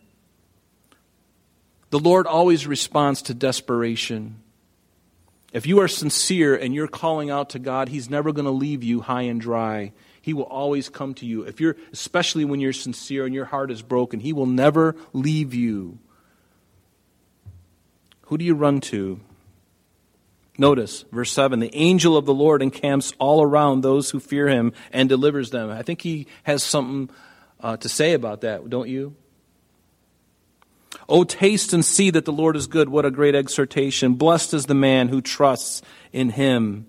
The 1.93 1.99
Lord 1.99 2.25
always 2.25 2.65
responds 2.65 3.21
to 3.21 3.35
desperation. 3.35 4.41
If 5.51 5.67
you 5.67 5.79
are 5.81 5.87
sincere 5.87 6.55
and 6.55 6.73
you're 6.73 6.87
calling 6.87 7.29
out 7.29 7.51
to 7.51 7.59
God, 7.59 7.87
He's 7.87 8.09
never 8.09 8.31
going 8.31 8.45
to 8.45 8.51
leave 8.51 8.83
you 8.83 9.01
high 9.01 9.21
and 9.21 9.39
dry. 9.39 9.91
He 10.19 10.33
will 10.33 10.45
always 10.45 10.89
come 10.89 11.13
to 11.13 11.27
you. 11.27 11.43
If 11.43 11.61
you're, 11.61 11.77
especially 11.91 12.45
when 12.45 12.59
you're 12.59 12.73
sincere 12.73 13.27
and 13.27 13.35
your 13.35 13.45
heart 13.45 13.69
is 13.69 13.83
broken, 13.83 14.19
He 14.19 14.33
will 14.33 14.47
never 14.47 14.95
leave 15.13 15.53
you. 15.53 15.99
Who 18.21 18.39
do 18.39 18.43
you 18.43 18.55
run 18.55 18.81
to? 18.81 19.19
Notice 20.57 21.05
verse 21.11 21.31
7 21.31 21.59
the 21.59 21.75
angel 21.75 22.17
of 22.17 22.25
the 22.25 22.33
Lord 22.33 22.63
encamps 22.63 23.13
all 23.19 23.43
around 23.43 23.81
those 23.81 24.09
who 24.09 24.19
fear 24.19 24.47
him 24.47 24.73
and 24.91 25.09
delivers 25.09 25.51
them. 25.51 25.69
I 25.69 25.83
think 25.83 26.01
he 26.01 26.25
has 26.41 26.63
something 26.63 27.15
uh, 27.59 27.77
to 27.77 27.87
say 27.87 28.13
about 28.13 28.41
that, 28.41 28.67
don't 28.67 28.89
you? 28.89 29.15
Oh, 31.09 31.23
taste 31.23 31.73
and 31.73 31.83
see 31.83 32.09
that 32.11 32.25
the 32.25 32.31
Lord 32.31 32.55
is 32.55 32.67
good. 32.67 32.89
What 32.89 33.05
a 33.05 33.11
great 33.11 33.35
exhortation. 33.35 34.15
Blessed 34.15 34.53
is 34.53 34.65
the 34.65 34.73
man 34.73 35.09
who 35.09 35.21
trusts 35.21 35.81
in 36.11 36.29
him. 36.29 36.85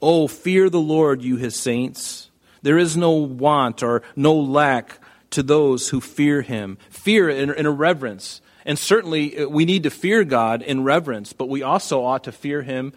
Oh, 0.00 0.28
fear 0.28 0.70
the 0.70 0.80
Lord, 0.80 1.22
you 1.22 1.36
his 1.36 1.56
saints. 1.56 2.30
There 2.62 2.78
is 2.78 2.96
no 2.96 3.12
want 3.12 3.82
or 3.82 4.02
no 4.16 4.34
lack 4.34 4.98
to 5.30 5.42
those 5.42 5.88
who 5.90 6.00
fear 6.00 6.42
him. 6.42 6.78
Fear 6.90 7.28
in, 7.30 7.50
in 7.50 7.66
a 7.66 7.70
reverence. 7.70 8.40
And 8.64 8.78
certainly 8.78 9.38
uh, 9.38 9.48
we 9.48 9.64
need 9.64 9.84
to 9.84 9.90
fear 9.90 10.24
God 10.24 10.62
in 10.62 10.84
reverence, 10.84 11.32
but 11.32 11.48
we 11.48 11.62
also 11.62 12.04
ought 12.04 12.24
to 12.24 12.32
fear 12.32 12.62
him 12.62 12.92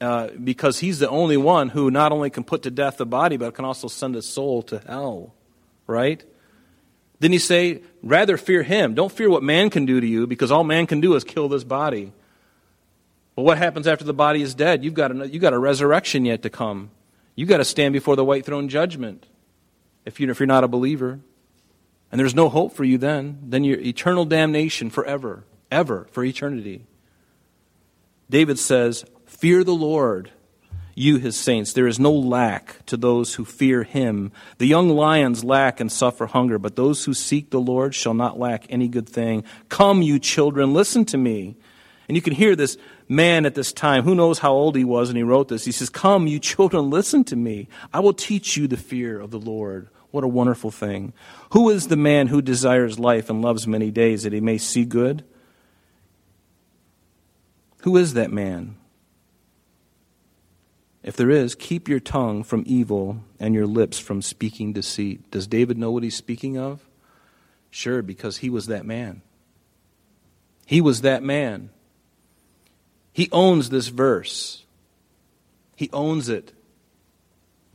uh, 0.00 0.28
because 0.42 0.80
he's 0.80 0.98
the 0.98 1.08
only 1.08 1.36
one 1.36 1.70
who 1.70 1.90
not 1.90 2.12
only 2.12 2.30
can 2.30 2.44
put 2.44 2.62
to 2.62 2.70
death 2.70 2.98
the 2.98 3.06
body, 3.06 3.36
but 3.36 3.54
can 3.54 3.64
also 3.64 3.88
send 3.88 4.16
a 4.16 4.22
soul 4.22 4.62
to 4.64 4.80
hell. 4.86 5.34
Right? 5.86 6.24
Didn't 7.24 7.32
he 7.32 7.38
say, 7.38 7.80
rather 8.02 8.36
fear 8.36 8.62
him? 8.62 8.92
Don't 8.92 9.10
fear 9.10 9.30
what 9.30 9.42
man 9.42 9.70
can 9.70 9.86
do 9.86 9.98
to 9.98 10.06
you, 10.06 10.26
because 10.26 10.52
all 10.52 10.62
man 10.62 10.86
can 10.86 11.00
do 11.00 11.14
is 11.14 11.24
kill 11.24 11.48
this 11.48 11.64
body. 11.64 12.12
But 13.34 13.44
what 13.44 13.56
happens 13.56 13.86
after 13.86 14.04
the 14.04 14.12
body 14.12 14.42
is 14.42 14.54
dead? 14.54 14.84
You've 14.84 14.92
got 14.92 15.10
a, 15.10 15.26
you've 15.26 15.40
got 15.40 15.54
a 15.54 15.58
resurrection 15.58 16.26
yet 16.26 16.42
to 16.42 16.50
come. 16.50 16.90
You've 17.34 17.48
got 17.48 17.56
to 17.56 17.64
stand 17.64 17.94
before 17.94 18.14
the 18.14 18.26
white 18.26 18.44
throne 18.44 18.68
judgment 18.68 19.24
if, 20.04 20.20
you, 20.20 20.30
if 20.30 20.38
you're 20.38 20.46
not 20.46 20.64
a 20.64 20.68
believer. 20.68 21.18
And 22.12 22.20
there's 22.20 22.34
no 22.34 22.50
hope 22.50 22.74
for 22.74 22.84
you 22.84 22.98
then. 22.98 23.38
Then 23.42 23.64
you're 23.64 23.80
eternal 23.80 24.26
damnation 24.26 24.90
forever, 24.90 25.44
ever, 25.70 26.06
for 26.10 26.26
eternity. 26.26 26.84
David 28.28 28.58
says, 28.58 29.06
Fear 29.24 29.64
the 29.64 29.72
Lord, 29.72 30.30
you 30.94 31.18
his 31.18 31.36
saints. 31.36 31.72
There 31.72 31.86
is 31.86 31.98
no 31.98 32.12
lack 32.12 32.84
to 32.86 32.96
those 32.96 33.34
who 33.34 33.44
fear 33.44 33.82
him. 33.82 34.32
The 34.58 34.66
young 34.66 34.88
lions 34.88 35.44
lack 35.44 35.80
and 35.80 35.90
suffer 35.90 36.26
hunger, 36.26 36.58
but 36.58 36.76
those 36.76 37.04
who 37.04 37.14
seek 37.14 37.50
the 37.50 37.60
Lord 37.60 37.94
shall 37.94 38.14
not 38.14 38.38
lack 38.38 38.66
any 38.68 38.88
good 38.88 39.08
thing. 39.08 39.44
Come, 39.68 40.02
you 40.02 40.18
children, 40.18 40.72
listen 40.72 41.04
to 41.06 41.16
me. 41.16 41.56
And 42.08 42.16
you 42.16 42.22
can 42.22 42.34
hear 42.34 42.54
this 42.54 42.76
man 43.08 43.46
at 43.46 43.54
this 43.54 43.72
time, 43.72 44.04
who 44.04 44.14
knows 44.14 44.38
how 44.38 44.52
old 44.52 44.76
he 44.76 44.84
was 44.84 45.08
when 45.08 45.16
he 45.16 45.22
wrote 45.22 45.48
this. 45.48 45.64
He 45.64 45.72
says, 45.72 45.90
Come, 45.90 46.26
you 46.26 46.38
children, 46.38 46.90
listen 46.90 47.24
to 47.24 47.36
me. 47.36 47.68
I 47.92 48.00
will 48.00 48.12
teach 48.12 48.56
you 48.56 48.68
the 48.68 48.76
fear 48.76 49.20
of 49.20 49.30
the 49.30 49.38
Lord. 49.38 49.88
What 50.10 50.24
a 50.24 50.28
wonderful 50.28 50.70
thing. 50.70 51.12
Who 51.50 51.70
is 51.70 51.88
the 51.88 51.96
man 51.96 52.28
who 52.28 52.40
desires 52.40 52.98
life 52.98 53.30
and 53.30 53.42
loves 53.42 53.66
many 53.66 53.90
days 53.90 54.22
that 54.22 54.32
he 54.32 54.40
may 54.40 54.58
see 54.58 54.84
good? 54.84 55.24
Who 57.82 57.96
is 57.96 58.14
that 58.14 58.30
man? 58.30 58.76
If 61.04 61.16
there 61.16 61.30
is, 61.30 61.54
keep 61.54 61.86
your 61.86 62.00
tongue 62.00 62.42
from 62.42 62.64
evil 62.66 63.22
and 63.38 63.54
your 63.54 63.66
lips 63.66 63.98
from 63.98 64.22
speaking 64.22 64.72
deceit. 64.72 65.30
Does 65.30 65.46
David 65.46 65.76
know 65.76 65.90
what 65.90 66.02
he's 66.02 66.16
speaking 66.16 66.56
of? 66.56 66.80
Sure, 67.70 68.00
because 68.00 68.38
he 68.38 68.48
was 68.48 68.66
that 68.66 68.86
man. 68.86 69.20
He 70.64 70.80
was 70.80 71.02
that 71.02 71.22
man. 71.22 71.68
He 73.12 73.28
owns 73.32 73.68
this 73.68 73.88
verse. 73.88 74.64
He 75.76 75.90
owns 75.92 76.30
it. 76.30 76.54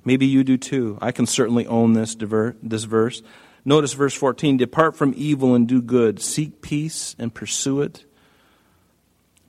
Maybe 0.04 0.26
you 0.26 0.44
do 0.44 0.58
too. 0.58 0.98
I 1.00 1.12
can 1.12 1.28
certainly 1.28 1.68
own 1.68 1.94
this, 1.94 2.16
this 2.16 2.84
verse. 2.86 3.22
Notice 3.64 3.94
verse 3.94 4.16
14 4.16 4.58
Depart 4.58 4.96
from 4.96 5.14
evil 5.16 5.54
and 5.54 5.68
do 5.68 5.84
good, 5.84 6.20
seek 6.20 6.62
peace 6.62 7.16
and 7.20 7.32
pursue 7.32 7.82
it. 7.82 8.06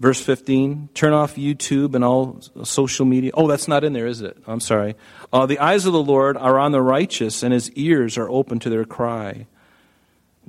Verse 0.00 0.20
15 0.20 0.88
Turn 0.94 1.12
off 1.12 1.36
YouTube 1.36 1.94
and 1.94 2.02
all 2.02 2.40
social 2.64 3.04
media. 3.04 3.30
Oh, 3.34 3.46
that's 3.46 3.68
not 3.68 3.84
in 3.84 3.92
there, 3.92 4.06
is 4.06 4.22
it? 4.22 4.36
I'm 4.46 4.60
sorry. 4.60 4.96
Uh, 5.32 5.46
the 5.46 5.58
eyes 5.58 5.84
of 5.84 5.92
the 5.92 6.02
Lord 6.02 6.36
are 6.38 6.58
on 6.58 6.72
the 6.72 6.82
righteous, 6.82 7.42
and 7.42 7.52
his 7.52 7.70
ears 7.72 8.16
are 8.16 8.28
open 8.28 8.58
to 8.60 8.70
their 8.70 8.86
cry. 8.86 9.46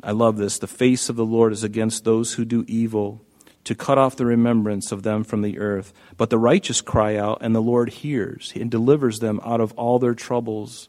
I 0.02 0.12
love 0.12 0.38
this. 0.38 0.58
The 0.58 0.68
face 0.68 1.10
of 1.10 1.18
the 1.18 1.26
Lord 1.26 1.52
is 1.52 1.64
against 1.64 2.06
those 2.06 2.34
who 2.34 2.46
do 2.46 2.64
evil 2.68 3.22
to 3.66 3.76
cut 3.76 3.98
off 3.98 4.16
the 4.16 4.26
remembrance 4.26 4.92
of 4.92 5.04
them 5.04 5.24
from 5.24 5.42
the 5.42 5.60
earth. 5.60 5.94
But 6.18 6.30
the 6.30 6.40
righteous 6.40 6.82
cry 6.82 7.18
out, 7.18 7.40
and 7.42 7.54
the 7.54 7.62
Lord 7.62 7.90
hears 7.90 8.54
and 8.56 8.72
delivers 8.72 9.20
them 9.20 9.42
out 9.44 9.62
of 9.62 9.74
all 9.74 10.00
their 10.00 10.16
troubles. 10.16 10.88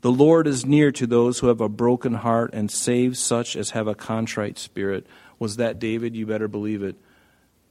The 0.00 0.10
Lord 0.10 0.46
is 0.46 0.66
near 0.66 0.90
to 0.92 1.06
those 1.06 1.38
who 1.38 1.46
have 1.48 1.60
a 1.60 1.68
broken 1.68 2.14
heart 2.14 2.50
and 2.54 2.70
saves 2.70 3.20
such 3.20 3.54
as 3.54 3.70
have 3.70 3.86
a 3.86 3.94
contrite 3.94 4.58
spirit. 4.58 5.06
Was 5.38 5.56
that 5.56 5.78
David? 5.78 6.16
You 6.16 6.26
better 6.26 6.48
believe 6.48 6.82
it. 6.82 6.96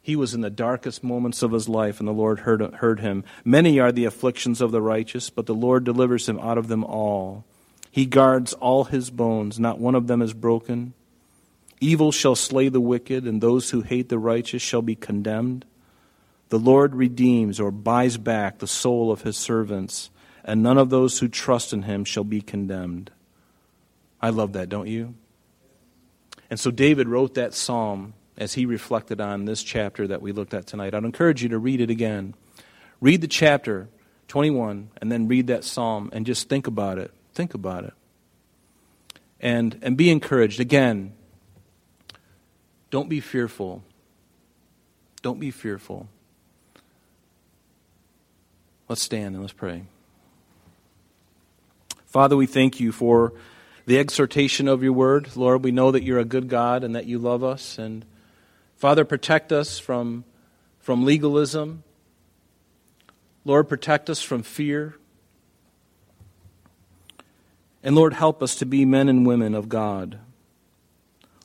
He 0.01 0.15
was 0.15 0.33
in 0.33 0.41
the 0.41 0.49
darkest 0.49 1.03
moments 1.03 1.43
of 1.43 1.51
his 1.51 1.69
life, 1.69 1.99
and 1.99 2.07
the 2.07 2.13
Lord 2.13 2.39
heard, 2.39 2.61
heard 2.75 2.99
him. 3.01 3.23
Many 3.45 3.79
are 3.79 3.91
the 3.91 4.05
afflictions 4.05 4.59
of 4.59 4.71
the 4.71 4.81
righteous, 4.81 5.29
but 5.29 5.45
the 5.45 5.53
Lord 5.53 5.83
delivers 5.83 6.27
him 6.27 6.39
out 6.39 6.57
of 6.57 6.67
them 6.67 6.83
all. 6.83 7.45
He 7.91 8.05
guards 8.05 8.53
all 8.53 8.85
his 8.85 9.11
bones, 9.11 9.59
not 9.59 9.79
one 9.79 9.95
of 9.95 10.07
them 10.07 10.21
is 10.21 10.33
broken. 10.33 10.93
Evil 11.79 12.11
shall 12.11 12.35
slay 12.35 12.69
the 12.69 12.81
wicked, 12.81 13.27
and 13.27 13.41
those 13.41 13.69
who 13.69 13.81
hate 13.81 14.09
the 14.09 14.17
righteous 14.17 14.61
shall 14.61 14.81
be 14.81 14.95
condemned. 14.95 15.65
The 16.49 16.59
Lord 16.59 16.95
redeems 16.95 17.59
or 17.59 17.69
buys 17.69 18.17
back 18.17 18.57
the 18.57 18.67
soul 18.67 19.11
of 19.11 19.21
his 19.21 19.37
servants, 19.37 20.09
and 20.43 20.63
none 20.63 20.77
of 20.77 20.89
those 20.89 21.19
who 21.19 21.27
trust 21.27 21.73
in 21.73 21.83
him 21.83 22.05
shall 22.05 22.23
be 22.23 22.41
condemned. 22.41 23.11
I 24.19 24.29
love 24.29 24.53
that, 24.53 24.69
don't 24.69 24.87
you? 24.87 25.13
And 26.49 26.59
so 26.59 26.71
David 26.71 27.07
wrote 27.07 27.35
that 27.35 27.53
psalm 27.53 28.13
as 28.41 28.56
he 28.56 28.65
reflected 28.65 29.21
on 29.21 29.45
this 29.45 29.62
chapter 29.62 30.08
that 30.08 30.19
we 30.19 30.32
looked 30.32 30.56
at 30.56 30.65
tonight. 30.65 30.95
I'd 30.95 31.04
encourage 31.04 31.43
you 31.43 31.49
to 31.49 31.60
read 31.60 31.80
it 31.80 31.91
again. 31.91 32.34
Read 32.99 33.21
the 33.21 33.27
chapter 33.27 33.88
21 34.30 34.89
and 34.99 35.12
then 35.12 35.27
read 35.27 35.45
that 35.45 35.63
psalm 35.63 36.10
and 36.12 36.25
just 36.25 36.49
think 36.49 36.65
about 36.65 36.97
it. 36.97 37.13
Think 37.36 37.54
about 37.54 37.84
it. 37.84 37.93
And, 39.39 39.77
and 39.84 39.95
be 39.95 40.10
encouraged. 40.10 40.60
Again, 40.60 41.13
don't 42.89 43.10
be 43.10 43.19
fearful. 43.19 43.84
Don't 45.21 45.39
be 45.39 45.51
fearful. 45.51 46.10
Let's 48.89 49.04
stand 49.04 49.36
and 49.36 49.43
let's 49.43 49.54
pray. 49.54 49.84
Father, 52.08 52.36
we 52.36 52.47
thank 52.47 52.80
you 52.80 52.91
for 52.91 53.34
the 53.86 53.99
exhortation 53.99 54.67
of 54.67 54.82
your 54.82 54.93
word. 54.93 55.36
Lord, 55.36 55.63
we 55.63 55.69
know 55.69 55.91
that 55.91 56.01
you're 56.01 56.17
a 56.17 56.25
good 56.25 56.49
God 56.49 56.84
and 56.84 56.95
that 56.95 57.06
you 57.06 57.19
love 57.19 57.43
us. 57.43 57.77
And 57.77 58.04
Father, 58.81 59.05
protect 59.05 59.51
us 59.51 59.77
from, 59.77 60.23
from 60.79 61.05
legalism. 61.05 61.83
Lord, 63.45 63.69
protect 63.69 64.09
us 64.09 64.23
from 64.23 64.41
fear. 64.41 64.95
And 67.83 67.95
Lord, 67.95 68.13
help 68.13 68.41
us 68.41 68.55
to 68.55 68.65
be 68.65 68.83
men 68.83 69.07
and 69.07 69.23
women 69.23 69.53
of 69.53 69.69
God. 69.69 70.17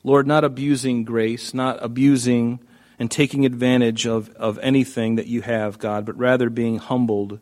Lord, 0.03 0.27
not 0.27 0.45
abusing 0.45 1.05
grace, 1.05 1.53
not 1.53 1.77
abusing 1.83 2.59
and 2.99 3.11
taking 3.11 3.45
advantage 3.45 4.07
of, 4.07 4.31
of 4.37 4.59
anything 4.63 5.17
that 5.17 5.27
you 5.27 5.43
have, 5.43 5.79
God, 5.79 6.07
but 6.07 6.17
rather 6.17 6.49
being 6.49 6.79
humbled 6.79 7.39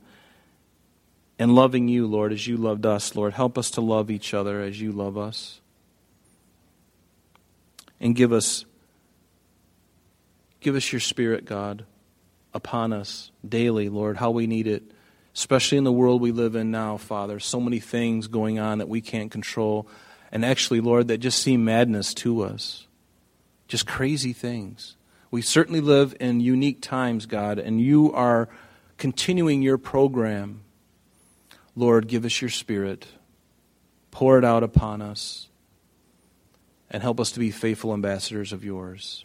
and 1.39 1.55
loving 1.55 1.87
you, 1.87 2.09
Lord, 2.09 2.33
as 2.33 2.49
you 2.49 2.57
loved 2.57 2.85
us, 2.85 3.15
Lord. 3.15 3.35
Help 3.35 3.57
us 3.57 3.71
to 3.71 3.81
love 3.81 4.11
each 4.11 4.35
other 4.35 4.61
as 4.61 4.81
you 4.81 4.91
love 4.91 5.17
us. 5.17 5.61
And 8.01 8.17
give 8.17 8.33
us 8.33 8.65
give 10.65 10.75
us 10.75 10.93
your 10.93 11.01
spirit, 11.01 11.45
God, 11.45 11.85
upon 12.53 12.93
us 12.93 13.31
daily, 13.49 13.89
Lord, 13.89 14.17
how 14.17 14.33
we 14.33 14.49
need 14.49 14.67
it, 14.67 14.83
especially 15.35 15.79
in 15.79 15.85
the 15.85 15.93
world 15.93 16.21
we 16.21 16.33
live 16.33 16.57
in 16.57 16.73
now, 16.73 16.97
Father. 16.97 17.39
So 17.39 17.61
many 17.61 17.79
things 17.79 18.27
going 18.27 18.59
on 18.59 18.79
that 18.79 18.89
we 18.89 19.01
can't 19.01 19.31
control 19.31 19.87
and 20.35 20.45
actually, 20.45 20.81
Lord, 20.81 21.09
that 21.09 21.19
just 21.19 21.39
seem 21.39 21.65
madness 21.65 22.13
to 22.15 22.43
us. 22.43 22.89
Just 23.69 23.87
crazy 23.87 24.33
things. 24.33 24.97
We 25.31 25.43
certainly 25.43 25.81
live 25.81 26.17
in 26.19 26.41
unique 26.41 26.83
times, 26.83 27.27
God, 27.27 27.61
and 27.61 27.81
you 27.81 28.13
are 28.13 28.49
continuing 28.99 29.63
your 29.63 29.79
program. 29.79 30.63
Lord, 31.77 32.09
give 32.09 32.25
us 32.25 32.41
your 32.43 32.51
spirit. 32.51 33.07
Pour 34.11 34.37
it 34.37 34.45
out 34.45 34.65
upon 34.65 35.01
us. 35.01 35.49
And 36.91 37.01
help 37.01 37.21
us 37.21 37.31
to 37.33 37.39
be 37.39 37.53
faithful 37.53 37.95
ambassadors 37.95 38.53
of 38.53 38.65
yours. 38.65 39.25